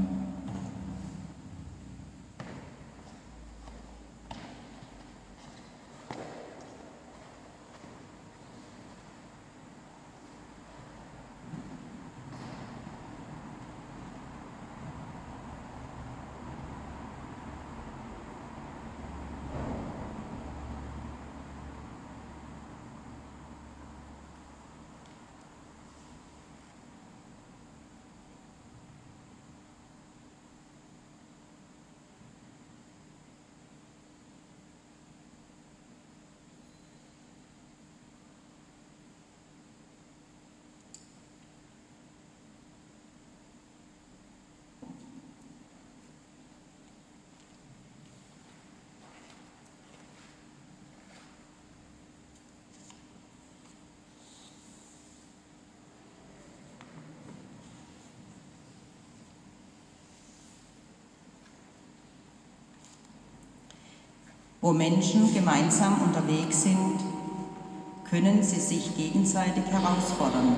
Wo 64.60 64.72
Menschen 64.72 65.32
gemeinsam 65.32 66.02
unterwegs 66.02 66.62
sind, 66.62 66.98
können 68.10 68.42
sie 68.42 68.58
sich 68.58 68.96
gegenseitig 68.96 69.62
herausfordern 69.70 70.56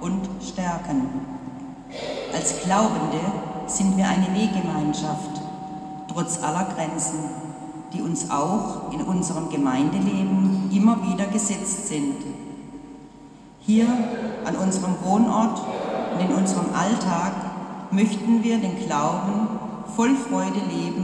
und 0.00 0.26
stärken. 0.42 1.08
Als 2.32 2.62
Glaubende 2.62 3.20
sind 3.66 3.98
wir 3.98 4.08
eine 4.08 4.28
Weggemeinschaft, 4.28 5.42
trotz 6.10 6.42
aller 6.42 6.72
Grenzen, 6.74 7.18
die 7.92 8.00
uns 8.00 8.30
auch 8.30 8.90
in 8.94 9.02
unserem 9.02 9.50
Gemeindeleben 9.50 10.70
immer 10.72 10.96
wieder 11.06 11.26
gesetzt 11.26 11.88
sind. 11.88 12.16
Hier 13.60 13.86
an 14.46 14.56
unserem 14.56 14.94
Wohnort 15.04 15.60
und 16.14 16.20
in 16.30 16.34
unserem 16.34 16.74
Alltag 16.74 17.32
möchten 17.90 18.42
wir 18.42 18.56
den 18.56 18.78
Glauben 18.86 19.48
voll 19.94 20.16
Freude 20.16 20.60
leben 20.60 21.03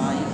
I 0.00 0.29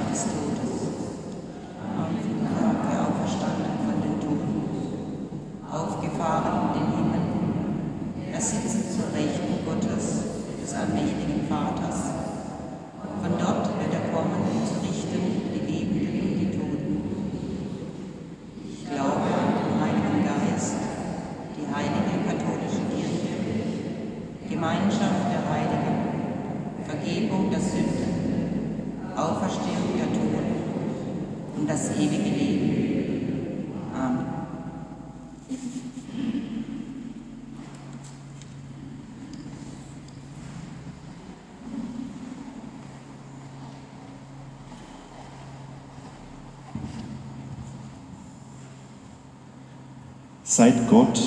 Seit 50.56 50.88
Gott 50.88 51.20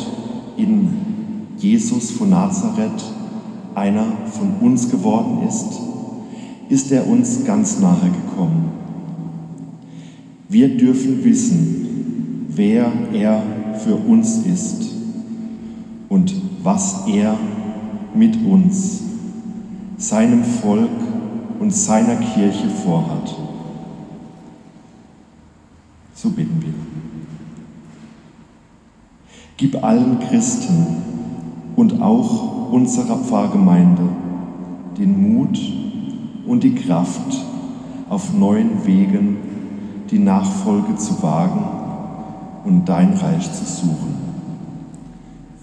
in 0.57 0.87
Jesus 1.59 2.09
von 2.09 2.31
Nazareth 2.31 3.03
einer 3.75 4.07
von 4.25 4.55
uns 4.59 4.89
geworden 4.89 5.47
ist, 5.47 5.79
ist 6.67 6.91
er 6.91 7.07
uns 7.07 7.45
ganz 7.45 7.79
nahe 7.79 8.09
gekommen. 8.09 8.71
Wir 10.47 10.75
dürfen 10.75 11.23
wissen, 11.23 12.47
wer 12.55 12.91
er 13.13 13.43
für 13.83 13.97
uns 13.97 14.47
ist 14.47 14.95
und 16.09 16.33
was 16.63 17.05
er 17.05 17.37
mit 18.15 18.35
uns, 18.43 19.03
seinem 19.99 20.43
Volk 20.43 20.89
und 21.59 21.71
seiner 21.71 22.15
Kirche 22.15 22.67
vorhat. 22.83 23.35
So 26.15 26.31
bitten 26.31 26.59
wir. 26.63 26.68
Gib 29.59 29.83
allen 29.83 30.19
Christen 30.19 30.85
und 31.75 32.01
auch 32.01 32.71
unserer 32.71 33.17
Pfarrgemeinde 33.17 34.03
den 34.97 35.35
Mut 35.35 35.59
und 36.47 36.63
die 36.63 36.75
Kraft, 36.75 37.45
auf 38.07 38.33
neuen 38.33 38.85
Wegen 38.85 39.35
die 40.09 40.19
Nachfolge 40.19 40.95
zu 40.95 41.21
wagen 41.21 41.61
und 42.63 42.87
dein 42.87 43.11
Reich 43.15 43.51
zu 43.51 43.65
suchen. 43.65 44.15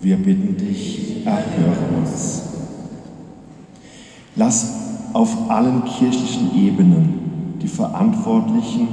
Wir 0.02 0.18
bitten 0.18 0.58
dich, 0.58 1.24
erhöre 1.24 1.96
uns. 1.98 2.42
Lass 4.36 4.74
auf 5.14 5.50
allen 5.50 5.84
kirchlichen 5.84 6.54
Ebenen 6.54 7.58
die 7.62 7.68
Verantwortlichen 7.68 8.88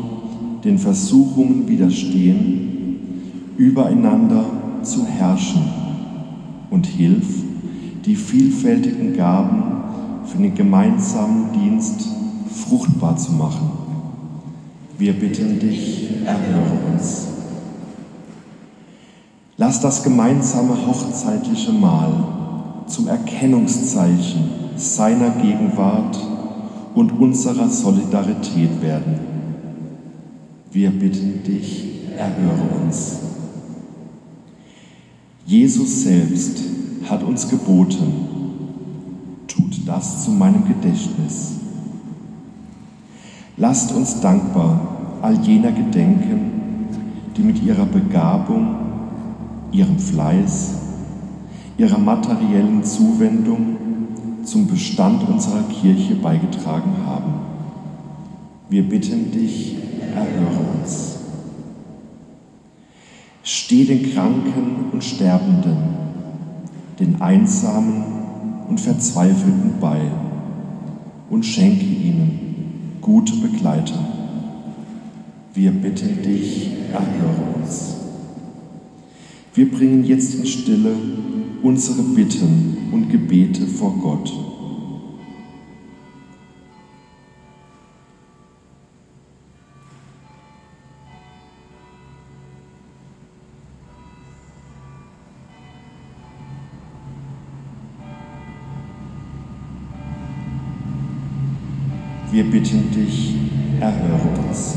den 0.63 0.79
Versuchungen 0.79 1.67
widerstehen, 1.67 3.57
übereinander 3.57 4.62
zu 4.83 5.05
herrschen 5.05 5.63
und 6.69 6.85
hilf, 6.85 7.27
die 8.05 8.15
vielfältigen 8.15 9.15
Gaben 9.15 9.63
für 10.25 10.37
den 10.37 10.55
gemeinsamen 10.55 11.51
Dienst 11.53 12.07
fruchtbar 12.49 13.15
zu 13.17 13.31
machen. 13.33 13.71
Wir 14.97 15.13
bitten 15.13 15.59
dich, 15.59 16.09
erhöre 16.25 16.93
uns. 16.93 17.27
Lass 19.57 19.81
das 19.81 20.03
gemeinsame 20.03 20.75
hochzeitliche 20.87 21.71
Mahl 21.71 22.11
zum 22.87 23.07
Erkennungszeichen 23.07 24.49
seiner 24.75 25.29
Gegenwart 25.31 26.17
und 26.95 27.11
unserer 27.19 27.69
Solidarität 27.69 28.81
werden. 28.81 29.19
Wir 30.71 30.89
bitten 30.89 31.43
dich, 31.43 31.85
erhöre 32.17 32.83
uns. 32.83 33.32
Jesus 35.45 36.03
selbst 36.03 36.63
hat 37.09 37.21
uns 37.21 37.49
geboten, 37.49 38.13
tut 39.47 39.81
das 39.85 40.23
zu 40.23 40.31
meinem 40.31 40.65
Gedächtnis. 40.65 41.55
Lasst 43.57 43.93
uns 43.93 44.21
dankbar 44.21 45.19
all 45.21 45.35
jener 45.41 45.71
gedenken, 45.71 46.87
die 47.35 47.41
mit 47.41 47.61
ihrer 47.61 47.85
Begabung, 47.85 48.75
ihrem 49.71 49.99
Fleiß, 49.99 50.75
ihrer 51.77 51.97
materiellen 51.97 52.83
Zuwendung 52.83 53.77
zum 54.43 54.67
Bestand 54.67 55.27
unserer 55.27 55.63
Kirche 55.63 56.15
beigetragen 56.15 56.93
haben. 57.05 57.33
Wir 58.69 58.83
bitten 58.87 59.31
dich, 59.31 59.77
erhöre 60.15 60.79
uns. 60.81 61.22
Steh 63.45 63.83
den 63.83 64.13
Kranken 64.13 64.89
und 64.93 65.03
Sterbenden, 65.03 65.77
den 66.97 67.21
Einsamen 67.21 68.03
und 68.69 68.79
Verzweifelten 68.79 69.73
bei 69.81 69.99
und 71.29 71.45
schenke 71.45 71.83
ihnen 71.83 72.97
gute 73.01 73.35
Begleiter. 73.35 73.99
Wir 75.53 75.71
bitten 75.71 76.23
dich, 76.23 76.69
erhöre 76.93 77.61
uns. 77.61 77.95
Wir 79.53 79.69
bringen 79.69 80.05
jetzt 80.05 80.35
in 80.35 80.45
Stille 80.45 80.95
unsere 81.61 82.01
Bitten 82.01 82.77
und 82.93 83.09
Gebete 83.09 83.67
vor 83.67 83.93
Gott. 84.01 84.31
Wir 102.33 102.49
bitten 102.49 102.89
dich, 102.89 103.35
erhöre 103.79 104.27
uns. 104.47 104.73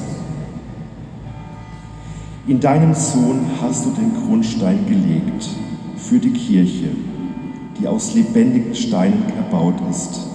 In 2.47 2.61
deinem 2.61 2.93
Sohn 2.93 3.47
hast 3.63 3.87
du 3.87 3.93
den 3.93 4.13
Grundstein 4.13 4.85
gelegt 4.87 5.49
für 5.97 6.19
die 6.19 6.33
Kirche, 6.33 6.91
die 7.81 7.89
aus 7.89 8.13
lebendigen 8.13 8.75
Steinen 8.75 9.23
erbaut 9.39 9.77
ist, 9.91 10.29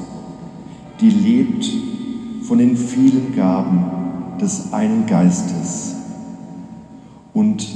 die 1.00 1.12
lebt 1.12 1.70
von 2.42 2.58
den 2.58 2.76
vielen 2.76 3.36
Gaben 3.36 3.86
des 4.42 4.74
einen 4.74 5.06
Geistes 5.06 5.98
und 7.36 7.68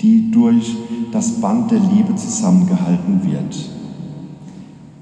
die 0.00 0.30
durch 0.30 0.74
das 1.12 1.42
Band 1.42 1.72
der 1.72 1.80
Liebe 1.80 2.16
zusammengehalten 2.16 3.20
wird. 3.22 3.68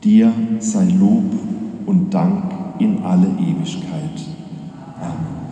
Dir 0.02 0.32
sei 0.58 0.86
Lob 0.98 1.32
und 1.86 2.12
Dank 2.12 2.53
in 2.78 3.02
alle 3.04 3.26
Ewigkeit. 3.26 4.28
Amen. 5.00 5.44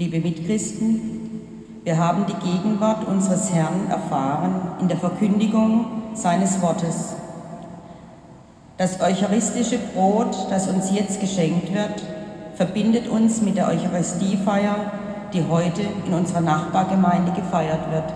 Liebe 0.00 0.18
Mitchristen, 0.18 1.20
wir 1.84 1.98
haben 1.98 2.24
die 2.26 2.32
Gegenwart 2.32 3.06
unseres 3.06 3.52
Herrn 3.52 3.90
erfahren 3.90 4.54
in 4.80 4.88
der 4.88 4.96
Verkündigung 4.96 5.84
seines 6.14 6.62
Wortes. 6.62 7.19
Das 8.80 8.98
eucharistische 8.98 9.76
Brot, 9.76 10.34
das 10.48 10.66
uns 10.66 10.90
jetzt 10.90 11.20
geschenkt 11.20 11.74
wird, 11.74 12.02
verbindet 12.54 13.08
uns 13.08 13.42
mit 13.42 13.58
der 13.58 13.68
Eucharistiefeier, 13.68 14.74
die 15.34 15.44
heute 15.50 15.82
in 16.06 16.14
unserer 16.14 16.40
Nachbargemeinde 16.40 17.32
gefeiert 17.32 17.92
wird. 17.92 18.10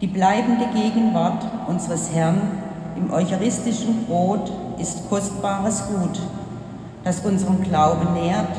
Die 0.00 0.06
bleibende 0.06 0.66
Gegenwart 0.72 1.44
unseres 1.66 2.12
Herrn 2.12 2.42
im 2.94 3.12
eucharistischen 3.12 4.04
Brot 4.06 4.52
ist 4.78 5.08
kostbares 5.08 5.82
Gut, 5.88 6.20
das 7.02 7.18
unseren 7.26 7.60
Glauben 7.60 8.12
nährt, 8.12 8.56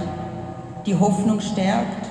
die 0.86 1.00
Hoffnung 1.00 1.40
stärkt 1.40 2.06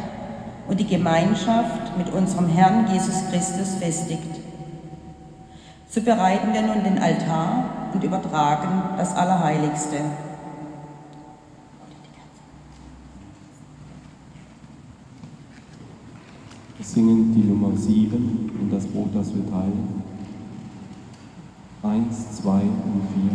und 0.69 0.81
die 0.81 0.87
Gemeinschaft 0.87 1.99
mit 1.99 2.11
unserem 2.15 2.49
Herrn 2.49 2.87
Jesus 2.91 3.29
Christus 3.31 3.75
festigt. 3.75 4.41
So 5.91 6.01
bereiten 6.01 6.55
wir 6.55 6.63
nun 6.63 6.83
den 6.83 6.99
Altar 6.99 7.84
und 7.95 8.03
übertragen 8.03 8.97
das 8.97 9.15
Allerheiligste. 9.15 9.99
Singen 16.81 17.33
die 17.35 17.43
Nummer 17.43 17.77
7 17.77 18.51
und 18.61 18.73
das 18.73 18.87
Brot, 18.87 19.09
das 19.15 19.35
wir 19.35 19.49
teilen. 19.51 20.03
Eins, 21.83 22.37
zwei 22.37 22.61
und 22.61 23.03
vier. 23.15 23.31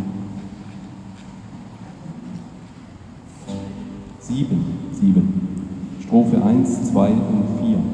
Sieben, 4.20 4.64
sieben. 4.92 5.66
Strophe 6.02 6.42
1, 6.42 6.92
2 6.92 7.10
und 7.10 7.44
4. 7.60 7.89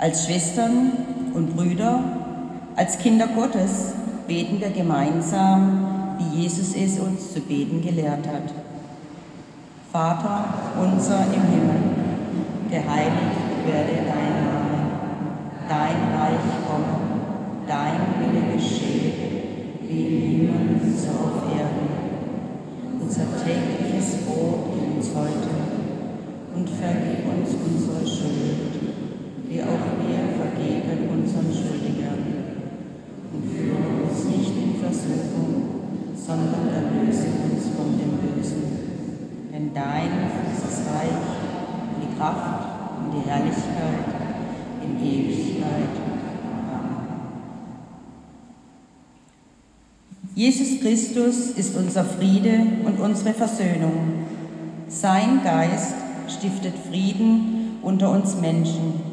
Als 0.00 0.24
Schwestern 0.24 0.92
und 1.34 1.54
Brüder, 1.54 2.02
als 2.74 2.96
Kinder 2.96 3.26
Gottes 3.26 3.92
beten 4.26 4.58
wir 4.58 4.70
gemeinsam, 4.70 6.16
wie 6.16 6.40
Jesus 6.40 6.74
es 6.74 6.98
uns 6.98 7.34
zu 7.34 7.40
beten 7.40 7.82
gelehrt 7.82 8.26
hat. 8.26 8.50
Vater 9.92 10.54
unser 10.80 11.26
im 11.26 11.42
Himmel, 11.42 11.82
geheiligt 12.70 13.66
werde 13.66 14.06
dein 14.06 14.42
Name, 14.42 14.88
dein 15.68 16.18
Reich 16.18 16.48
komme, 16.66 16.96
dein 17.68 18.00
Wille 18.20 18.54
geschehe, 18.54 19.12
wie 19.86 20.06
im 20.06 20.48
Himmel 20.48 20.96
so 20.96 21.10
auf 21.10 21.42
Erden. 21.54 23.02
Unser 23.02 23.24
tägliches 23.44 24.24
Brot 24.24 24.60
gib 24.72 24.96
uns 24.96 25.10
heute 25.14 25.50
und 26.56 26.70
vergib 26.70 27.26
uns 27.26 27.50
unsere 27.66 28.06
Schuld 28.06 28.70
wie 29.50 29.60
auch 29.62 29.82
wir 29.98 30.30
vergeben 30.38 31.10
unseren 31.30 31.52
Schuldigern. 31.52 32.24
Und 33.32 33.44
führe 33.48 34.02
uns 34.02 34.24
nicht 34.24 34.52
in 34.56 34.80
Versuchung, 34.80 35.64
sondern 36.16 36.68
erlöse 36.68 37.28
uns 37.50 37.68
von 37.76 37.96
dem 37.98 38.18
Bösen. 38.18 38.62
Denn 39.52 39.70
dein 39.72 40.10
ist 40.52 40.64
das 40.64 40.78
Reich, 40.92 41.10
die 42.02 42.16
Kraft 42.18 42.66
und 42.98 43.12
die 43.14 43.28
Herrlichkeit 43.28 44.04
in 44.82 44.98
Ewigkeit. 44.98 45.94
Amen. 46.68 46.96
Jesus 50.34 50.80
Christus 50.80 51.50
ist 51.50 51.76
unser 51.76 52.04
Friede 52.04 52.60
und 52.84 52.98
unsere 52.98 53.34
Versöhnung. 53.34 54.24
Sein 54.88 55.42
Geist 55.44 55.94
stiftet 56.26 56.74
Frieden 56.88 57.78
unter 57.82 58.10
uns 58.10 58.36
Menschen. 58.40 59.09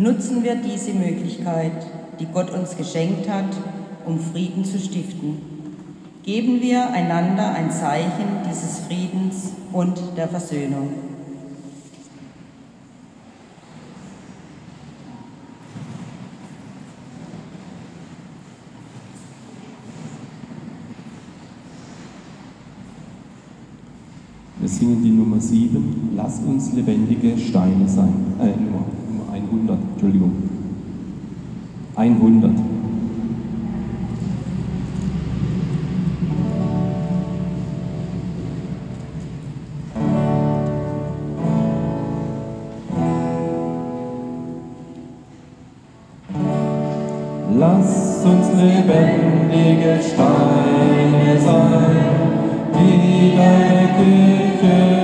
Nutzen 0.00 0.42
wir 0.42 0.54
diese 0.54 0.94
Möglichkeit, 0.94 1.72
die 2.18 2.24
Gott 2.24 2.48
uns 2.48 2.74
geschenkt 2.74 3.28
hat, 3.28 3.54
um 4.06 4.18
Frieden 4.18 4.64
zu 4.64 4.78
stiften. 4.78 5.36
Geben 6.22 6.62
wir 6.62 6.88
einander 6.90 7.52
ein 7.52 7.70
Zeichen 7.70 8.40
dieses 8.48 8.78
Friedens 8.86 9.52
und 9.74 10.00
der 10.16 10.26
Versöhnung. 10.26 10.88
Wir 24.60 24.68
singen 24.68 25.02
die 25.02 25.10
Nummer 25.10 25.40
7, 25.40 26.10
Lass 26.16 26.38
uns 26.40 26.72
lebendige 26.72 27.36
Steine 27.38 27.88
sein. 27.88 28.12
Äh, 28.38 28.46
Nummer, 28.46 28.69
Nummer 28.69 28.69
100, 28.69 28.69
Entschuldigung. 30.02 30.32
100. 31.94 32.50
Lass 47.58 48.24
uns 48.24 48.48
lebendige 48.56 50.00
Steine 50.02 51.38
sein, 51.38 51.96
die 52.72 53.36
deine 53.36 53.88
Kirche 53.98 54.99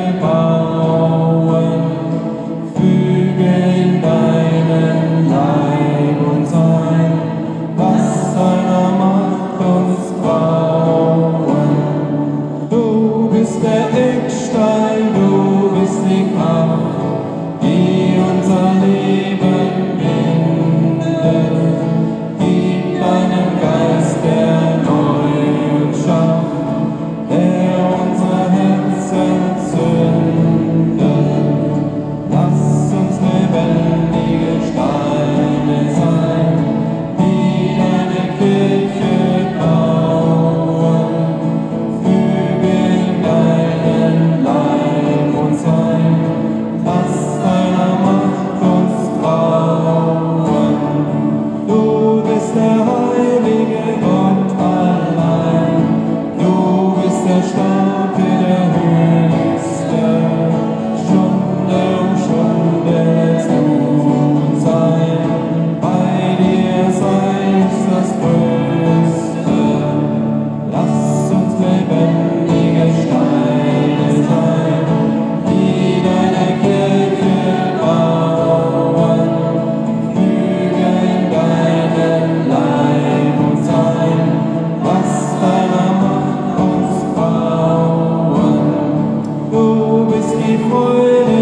die 90.97 91.36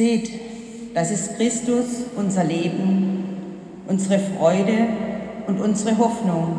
Seht, 0.00 0.30
das 0.94 1.10
ist 1.10 1.36
Christus, 1.36 1.84
unser 2.16 2.42
Leben, 2.44 3.22
unsere 3.86 4.18
Freude 4.18 4.86
und 5.46 5.60
unsere 5.60 5.98
Hoffnung, 5.98 6.58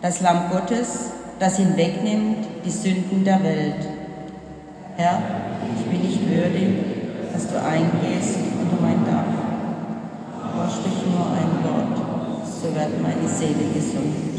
das 0.00 0.20
Lamm 0.20 0.42
Gottes, 0.48 1.10
das 1.40 1.56
hinwegnimmt 1.56 2.46
die 2.64 2.70
Sünden 2.70 3.24
der 3.24 3.42
Welt. 3.42 3.88
Herr, 4.96 5.20
ich 5.76 5.84
bin 5.86 6.00
nicht 6.00 6.30
würdig, 6.30 6.68
dass 7.32 7.48
du 7.48 7.60
eingehst 7.60 8.36
unter 8.62 8.82
mein 8.82 9.04
Dach. 9.04 10.54
Aber 10.54 10.70
sprich 10.70 11.02
nur 11.10 11.26
ein 11.32 11.64
Wort, 11.64 12.46
so 12.46 12.72
wird 12.72 13.02
meine 13.02 13.28
Seele 13.28 13.68
gesund. 13.74 14.37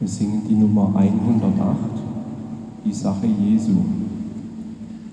Wir 0.00 0.08
singen 0.08 0.40
die 0.48 0.54
Nummer 0.54 0.94
108, 0.96 1.76
die 2.86 2.92
Sache 2.94 3.26
Jesu, 3.26 3.84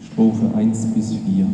Strophe 0.02 0.50
1 0.56 0.86
bis 0.94 1.14
4. 1.14 1.46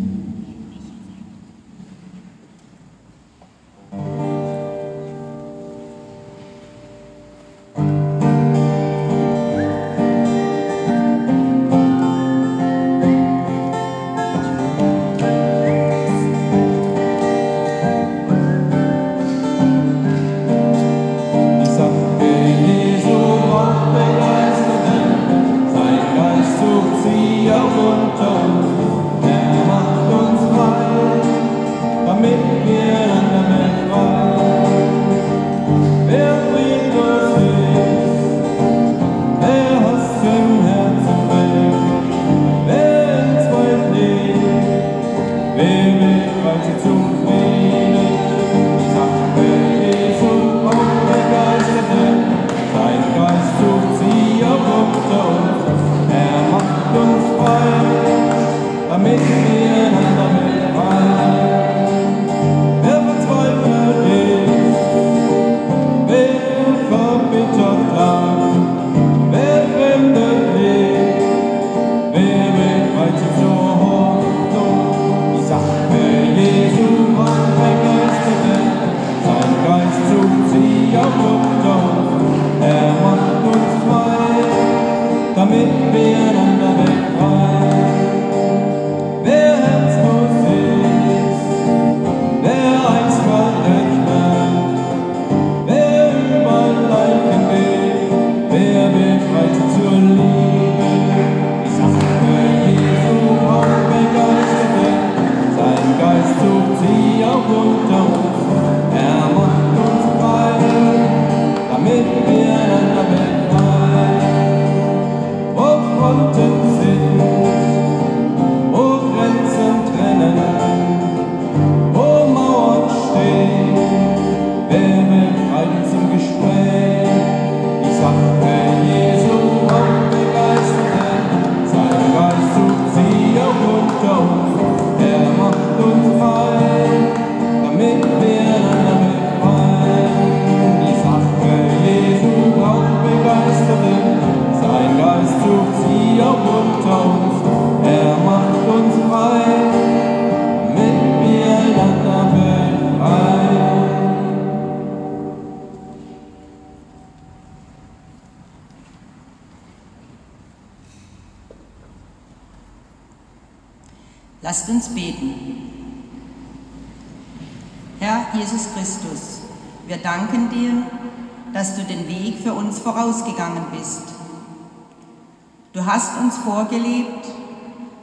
Chor 176.44 176.66
gelebt, 176.66 177.28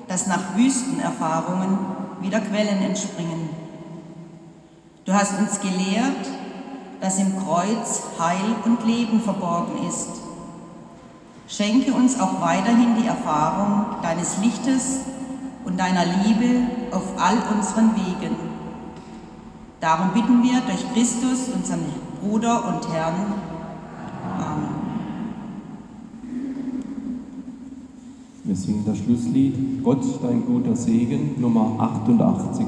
das 0.09 0.27
nach 0.27 0.57
Wüstenerfahrungen 0.57 1.79
wieder 2.21 2.41
Quellen 2.41 2.83
entspringen. 2.83 3.51
Du 5.05 5.13
hast 5.13 5.39
uns 5.39 5.61
gelehrt, 5.61 6.27
dass 7.01 7.19
im 7.19 7.39
Kreuz 7.45 8.03
Heil 8.19 8.55
und 8.65 8.85
Leben 8.87 9.21
verborgen 9.21 9.87
ist. 9.89 10.09
Schenke 11.49 11.93
uns 11.93 12.21
auch 12.21 12.41
weiterhin 12.41 12.97
die 13.01 13.07
Erfahrung 13.07 13.87
deines 14.03 14.39
Lichtes 14.39 15.01
und 15.65 15.79
deiner 15.79 16.05
Liebe 16.05 16.67
auf 16.93 17.03
all 17.19 17.37
unseren 17.55 17.95
Wegen. 17.97 18.37
Darum 19.81 20.13
bitten 20.13 20.43
wir 20.43 20.61
durch 20.61 20.93
Christus, 20.93 21.49
unseren 21.55 21.85
Bruder 22.21 22.67
und 22.69 22.93
Herrn. 22.93 23.35
Amen. 24.39 24.80
Wir 28.51 28.57
singen 28.57 28.83
das 28.85 28.99
Schlusslied 28.99 29.85
Gott, 29.85 30.03
dein 30.25 30.45
guter 30.45 30.75
Segen, 30.75 31.41
Nummer 31.41 31.77
88. 31.79 32.67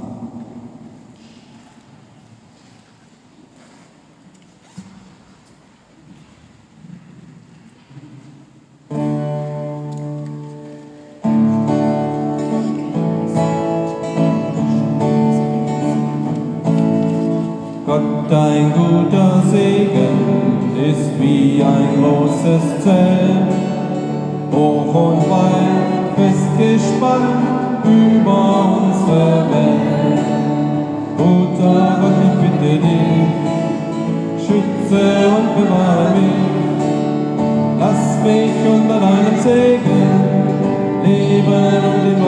I've 41.65 42.03
been 42.03 42.19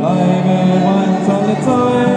I've 0.00 0.84
once 0.84 1.28
on 1.28 1.46
the 1.48 1.54
time. 1.66 2.11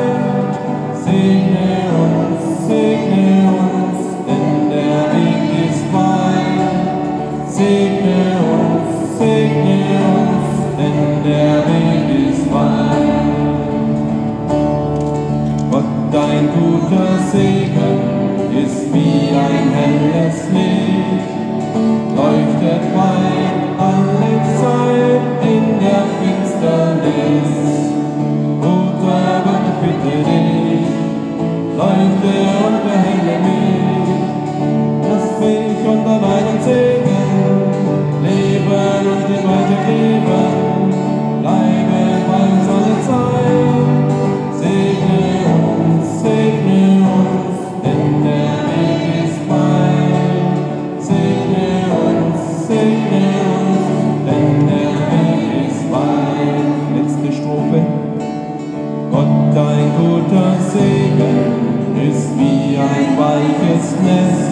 Leben 61.18 62.10
ist 62.10 62.38
wie 62.38 62.78
ein 62.78 63.18
weiches 63.18 63.96
Nest. 64.04 64.52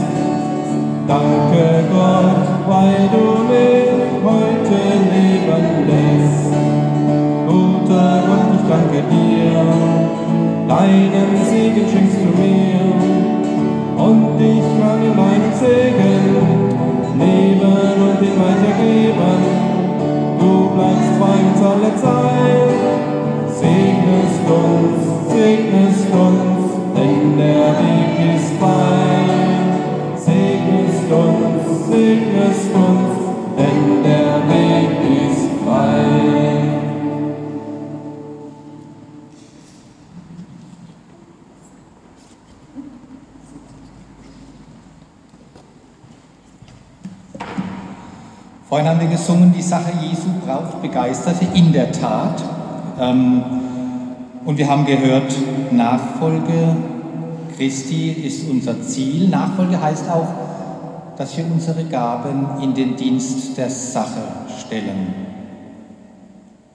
Danke 1.08 1.84
Gott, 1.92 2.48
weil 2.68 3.10
du 3.12 3.44
mich 3.52 4.04
heute 4.24 4.80
leben 5.12 5.68
lässt. 5.90 6.54
Guter 7.48 8.24
Gott, 8.28 8.48
ich 8.56 8.66
danke 8.70 9.04
dir, 9.12 9.66
deinen 10.68 11.46
Segen 11.46 11.86
schenkst 11.92 12.20
du 12.24 12.30
mir. 12.42 12.84
Und 13.98 14.40
ich 14.40 14.66
kann 14.80 15.04
in 15.04 15.16
meinem 15.16 15.54
Segen 15.54 16.24
leben 17.20 17.98
und 18.04 18.22
ihn 18.22 18.38
weitergeben. 18.40 19.40
Du 20.40 20.70
bleibst 20.76 21.20
bei 21.20 21.36
uns 21.44 21.62
alle 21.62 21.96
Zeit, 21.96 22.70
segnest 23.50 24.46
uns, 24.50 25.32
segnest 25.32 26.14
uns. 26.14 26.53
Wir 49.04 49.18
gesungen, 49.18 49.54
die 49.56 49.62
Sache 49.62 49.92
Jesu 50.02 50.30
braucht 50.46 50.82
Begeisterte, 50.82 51.46
in 51.54 51.74
der 51.74 51.92
Tat. 51.92 52.42
Ähm, 53.00 53.44
und 54.46 54.58
wir 54.58 54.70
haben 54.70 54.86
gehört, 54.86 55.34
Nachfolge 55.72 56.76
Christi 57.56 58.12
ist 58.12 58.50
unser 58.50 58.82
Ziel. 58.82 59.28
Nachfolge 59.30 59.82
heißt 59.82 60.10
auch, 60.10 60.28
dass 61.18 61.38
wir 61.38 61.46
unsere 61.46 61.84
Gaben 61.86 62.62
in 62.62 62.74
den 62.74 62.96
Dienst 62.96 63.58
der 63.58 63.70
Sache 63.70 64.22
stellen. 64.60 65.14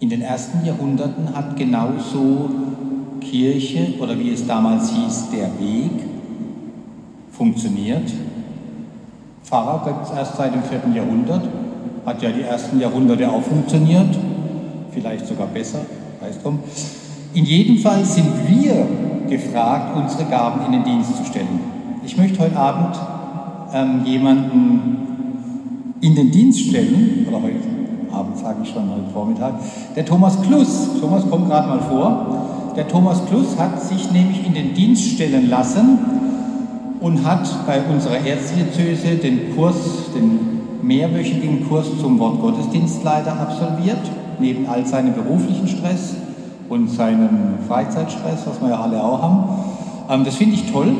In 0.01 0.11
den 0.11 0.23
ersten 0.23 0.65
Jahrhunderten 0.65 1.35
hat 1.35 1.57
genauso 1.57 2.51
Kirche 3.21 3.95
oder 4.01 4.19
wie 4.19 4.33
es 4.33 4.47
damals 4.47 4.91
hieß, 4.91 5.31
der 5.33 5.49
Weg 5.59 5.93
funktioniert. 7.33 8.13
Pfarrer 9.43 9.83
gibt 9.87 10.07
es 10.07 10.11
erst 10.17 10.37
seit 10.37 10.55
dem 10.55 10.63
vierten 10.63 10.95
Jahrhundert, 10.95 11.43
hat 12.07 12.23
ja 12.23 12.31
die 12.31 12.43
ersten 12.43 12.81
Jahrhunderte 12.81 13.31
auch 13.31 13.43
funktioniert, 13.43 14.19
vielleicht 14.93 15.27
sogar 15.27 15.47
besser, 15.49 15.81
weiß 16.21 16.43
drum. 16.43 16.61
In 17.35 17.45
jedem 17.45 17.79
Fall 17.79 18.05
sind 18.05 18.29
wir 18.49 18.87
gefragt, 19.29 19.97
unsere 19.97 20.25
Gaben 20.25 20.67
in 20.67 20.73
den 20.73 20.85
Dienst 20.85 21.17
zu 21.17 21.25
stellen. 21.25 21.61
Ich 22.05 22.17
möchte 22.17 22.39
heute 22.41 22.57
Abend 22.57 22.97
ähm, 23.75 24.05
jemanden 24.05 24.97
in 26.01 26.15
den 26.15 26.31
Dienst 26.31 26.61
stellen, 26.61 27.27
oder 27.29 27.43
heute 27.43 27.57
Abend 28.13 28.39
sage 28.39 28.61
ich 28.63 28.71
schon, 28.71 28.91
heute 28.91 29.13
Vormittag, 29.13 29.55
der 29.95 30.05
Thomas 30.05 30.41
Kluss. 30.43 30.89
Thomas 31.01 31.29
kommt 31.29 31.49
gerade 31.49 31.69
mal 31.69 31.81
vor. 31.81 32.73
Der 32.77 32.89
Thomas 32.89 33.21
Kluss 33.27 33.59
hat 33.59 33.83
sich 33.83 34.11
nämlich 34.13 34.47
in 34.47 34.55
den 34.55 34.75
Dienst 34.75 35.11
stellen 35.11 35.51
lassen 35.51 35.99
und 37.01 37.25
hat 37.25 37.49
bei 37.67 37.81
unserer 37.83 38.25
Erzdiözese 38.25 39.17
den 39.17 39.55
Kurs, 39.55 39.77
den 40.15 40.48
mehrwöchigen 40.89 41.69
Kurs 41.69 41.87
zum 42.01 42.19
Wortgottesdienstleiter 42.19 43.39
absolviert, 43.39 44.01
neben 44.41 44.67
all 44.67 44.87
seinem 44.87 45.15
beruflichen 45.15 45.69
Stress 45.69 46.17
und 46.71 46.89
seinem 46.89 47.59
Freizeitstress, 47.69 48.47
was 48.47 48.61
wir 48.61 48.71
ja 48.71 48.81
alle 48.81 49.03
auch 49.05 49.23
haben. 49.23 49.45
Ähm, 50.11 50.25
das 50.25 50.37
finde 50.37 50.55
ich 50.55 50.73
toll, 50.73 50.93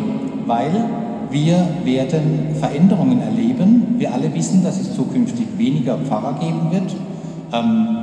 weil 0.47 0.85
wir 1.31 1.67
werden 1.85 2.55
Veränderungen 2.61 3.21
erleben. 3.23 3.95
Wir 3.99 4.13
alle 4.13 4.33
wissen, 4.35 4.63
dass 4.63 4.79
es 4.79 4.95
zukünftig 4.95 5.47
weniger 5.57 5.97
Pfarrer 5.97 6.35
geben 6.39 6.71
wird. 6.71 6.95
Ähm, 7.53 7.99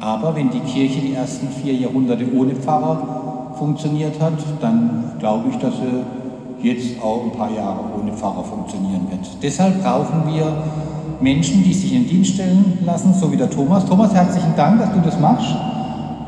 aber 0.00 0.34
wenn 0.34 0.50
die 0.50 0.60
Kirche 0.60 1.00
die 1.00 1.14
ersten 1.14 1.48
vier 1.48 1.74
Jahrhunderte 1.74 2.24
ohne 2.36 2.56
Pfarrer 2.56 3.54
funktioniert 3.56 4.20
hat, 4.20 4.44
dann 4.60 5.12
glaube 5.20 5.50
ich, 5.50 5.56
dass 5.58 5.74
sie 5.76 6.68
jetzt 6.68 7.00
auch 7.00 7.24
ein 7.24 7.32
paar 7.32 7.50
Jahre 7.52 7.80
ohne 8.00 8.12
Pfarrer 8.12 8.42
funktionieren 8.42 9.06
wird. 9.10 9.20
Deshalb 9.42 9.82
brauchen 9.82 10.24
wir 10.26 10.52
Menschen, 11.22 11.62
die 11.62 11.72
sich 11.72 11.94
in 11.94 12.02
den 12.02 12.08
Dienst 12.08 12.34
stellen 12.34 12.78
lassen, 12.84 13.14
so 13.14 13.30
wie 13.30 13.36
der 13.36 13.48
Thomas. 13.48 13.86
Thomas, 13.86 14.12
herzlichen 14.12 14.54
Dank, 14.56 14.80
dass 14.80 14.92
du 14.92 15.00
das 15.00 15.20
machst. 15.20 15.54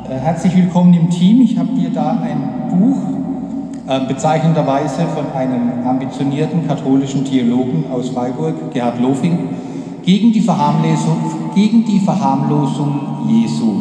Äh, 0.09 0.15
herzlich 0.15 0.57
willkommen 0.57 0.95
im 0.95 1.11
Team. 1.11 1.41
Ich 1.41 1.59
habe 1.59 1.71
dir 1.75 1.91
da 1.91 2.21
ein 2.23 2.79
Buch 2.79 2.99
äh, 3.89 4.07
bezeichnenderweise 4.07 5.03
von 5.15 5.33
einem 5.35 5.85
ambitionierten 5.85 6.69
katholischen 6.69 7.25
Theologen 7.25 7.85
aus 7.93 8.11
Freiburg, 8.11 8.73
Gerhard 8.73 9.01
Lofing, 9.01 9.49
gegen 10.05 10.33
die 10.33 10.41
Verharmlosung, 10.41 11.19
gegen 11.55 11.85
die 11.85 11.99
Verharmlosung 11.99 13.01
Jesu. 13.29 13.73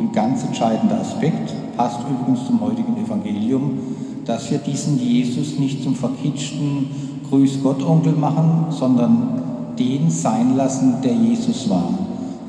Ein 0.00 0.10
ganz 0.12 0.42
entscheidender 0.44 1.00
Aspekt, 1.00 1.52
passt 1.76 2.00
übrigens 2.08 2.46
zum 2.46 2.60
heutigen 2.60 2.96
Evangelium 2.96 3.78
dass 4.24 4.50
wir 4.50 4.58
diesen 4.58 4.98
Jesus 4.98 5.58
nicht 5.58 5.82
zum 5.82 5.94
verkitschten 5.94 6.86
Grüß 7.28 7.62
Gott 7.62 7.82
Onkel 7.82 8.12
machen, 8.12 8.66
sondern 8.70 9.41
den 9.78 10.10
sein 10.10 10.56
lassen, 10.56 10.96
der 11.02 11.12
Jesus 11.12 11.68
war. 11.68 11.88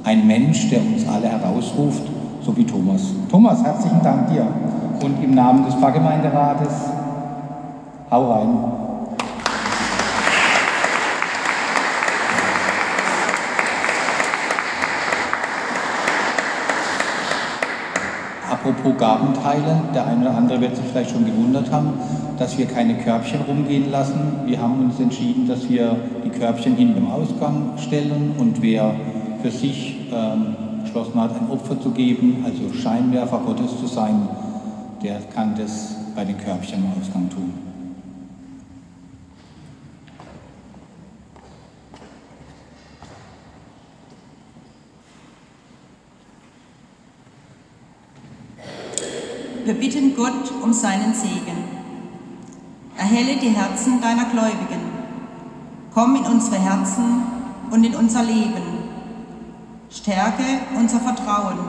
Ein 0.04 0.28
Mensch, 0.28 0.70
der 0.70 0.80
uns 0.80 1.08
alle 1.08 1.28
herausruft, 1.28 2.04
so 2.42 2.56
wie 2.58 2.66
Thomas. 2.66 3.02
Thomas, 3.30 3.64
herzlichen 3.64 4.02
Dank 4.04 4.28
dir. 4.30 4.46
Und 5.02 5.24
im 5.24 5.34
Namen 5.34 5.66
des 5.66 5.76
Pfarrgemeinderates, 5.76 6.74
hau 8.12 8.32
rein. 8.32 8.83
Apropos 18.64 18.97
Gabenteile, 18.97 19.82
der 19.93 20.07
eine 20.07 20.22
oder 20.22 20.38
andere 20.38 20.61
wird 20.61 20.78
sich 20.78 20.86
vielleicht 20.86 21.11
schon 21.11 21.26
gewundert 21.26 21.70
haben, 21.70 21.95
dass 22.39 22.57
wir 22.57 22.66
keine 22.66 22.95
Körbchen 22.95 23.41
rumgehen 23.41 23.91
lassen. 23.91 24.38
Wir 24.45 24.61
haben 24.61 24.86
uns 24.86 25.01
entschieden, 25.01 25.49
dass 25.49 25.70
wir 25.70 25.97
die 26.24 26.30
Körbchen 26.30 26.78
hinten 26.78 26.99
im 26.99 27.11
Ausgang 27.11 27.74
stellen 27.76 28.36
und 28.38 28.61
wer 28.61 28.95
für 29.41 29.51
sich 29.51 29.97
ähm, 30.14 30.55
beschlossen 30.82 31.20
hat, 31.20 31.32
ein 31.32 31.51
Opfer 31.51 31.78
zu 31.82 31.91
geben, 31.91 32.45
also 32.45 32.74
Scheinwerfer 32.74 33.41
Gottes 33.45 33.78
zu 33.82 33.86
sein, 33.86 34.30
der 35.03 35.20
kann 35.36 35.55
das 35.57 35.97
bei 36.16 36.24
den 36.24 36.38
Körbchen 36.38 36.86
im 36.86 37.01
Ausgang 37.01 37.30
tun. 37.30 37.73
Wir 49.66 49.76
bitten 49.76 50.14
Gott 50.16 50.51
um 50.61 50.74
seinen 50.74 51.14
Segen. 51.14 51.64
Erhelle 52.97 53.38
die 53.38 53.49
Herzen 53.49 54.01
deiner 54.01 54.26
Gläubigen. 54.26 54.82
Komm 55.93 56.18
in 56.18 56.26
unsere 56.26 56.57
Herzen 56.57 57.24
und 57.72 57.84
in 57.86 57.95
unser 57.95 58.24
Leben. 58.24 58.61
Stärke 59.89 60.43
unser 60.78 60.99
Vertrauen. 60.99 61.59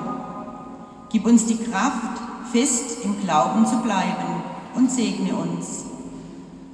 Gib 1.11 1.25
uns 1.25 1.47
die 1.47 1.57
Kraft, 1.57 2.21
fest 2.51 3.05
im 3.05 3.21
Glauben 3.21 3.65
zu 3.65 3.77
bleiben 3.77 4.43
und 4.75 4.91
segne 4.91 5.33
uns. 5.37 5.85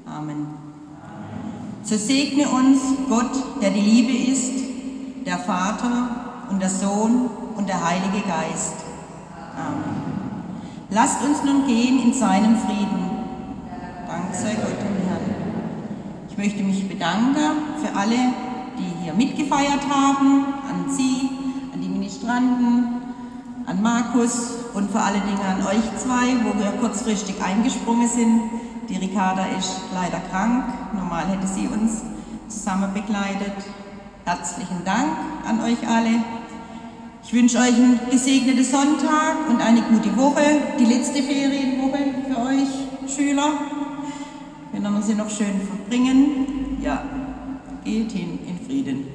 Amen. 0.06 0.46
So 1.82 1.96
segne 1.96 2.48
uns 2.48 2.80
Gott, 3.10 3.60
der 3.60 3.70
die 3.70 3.80
Liebe 3.80 4.32
ist, 4.32 4.64
der 5.26 5.38
Vater 5.38 6.46
und 6.50 6.62
der 6.62 6.70
Sohn 6.70 7.28
und 7.56 7.68
der 7.68 7.84
Heilige 7.84 8.26
Geist. 8.26 8.76
Amen. 9.54 10.09
Lasst 10.93 11.22
uns 11.22 11.45
nun 11.45 11.66
gehen 11.68 12.03
in 12.03 12.12
seinem 12.12 12.57
Frieden. 12.57 13.11
Dank 14.09 14.34
sei 14.34 14.55
Gott 14.55 14.74
dem 14.80 15.07
Herrn. 15.07 15.20
Ich 16.28 16.36
möchte 16.36 16.64
mich 16.64 16.88
bedanken 16.88 17.38
für 17.80 17.97
alle, 17.97 18.16
die 18.76 19.05
hier 19.05 19.14
mitgefeiert 19.14 19.88
haben, 19.88 20.47
an 20.68 20.91
Sie, 20.91 21.30
an 21.72 21.80
die 21.80 21.88
Ministranten, 21.88 23.03
an 23.66 23.80
Markus 23.80 24.51
und 24.74 24.91
vor 24.91 25.03
allen 25.03 25.22
Dingen 25.22 25.38
an 25.38 25.64
euch 25.64 25.97
zwei, 25.97 26.34
wo 26.43 26.59
wir 26.59 26.72
kurzfristig 26.80 27.36
eingesprungen 27.41 28.09
sind. 28.09 28.41
Die 28.88 28.97
Ricarda 28.97 29.45
ist 29.57 29.82
leider 29.95 30.18
krank, 30.32 30.64
normal 30.93 31.28
hätte 31.28 31.47
sie 31.47 31.68
uns 31.68 32.03
zusammen 32.49 32.93
begleitet. 32.93 33.53
Herzlichen 34.24 34.84
Dank 34.84 35.12
an 35.47 35.61
euch 35.61 35.86
alle. 35.86 36.39
Ich 37.33 37.37
wünsche 37.37 37.59
euch 37.59 37.74
einen 37.76 38.01
gesegneten 38.11 38.64
Sonntag 38.64 39.49
und 39.49 39.61
eine 39.61 39.83
gute 39.83 40.16
Woche, 40.16 40.43
die 40.81 40.85
letzte 40.85 41.22
Ferienwoche 41.22 41.99
für 42.26 42.37
euch 42.41 43.14
Schüler. 43.14 43.53
Wenn 44.72 44.83
wir 44.83 45.01
sie 45.01 45.14
noch 45.14 45.31
schön 45.31 45.61
verbringen, 45.64 46.78
ja, 46.83 47.05
geht 47.85 48.11
hin 48.11 48.41
in 48.49 48.66
Frieden. 48.66 49.07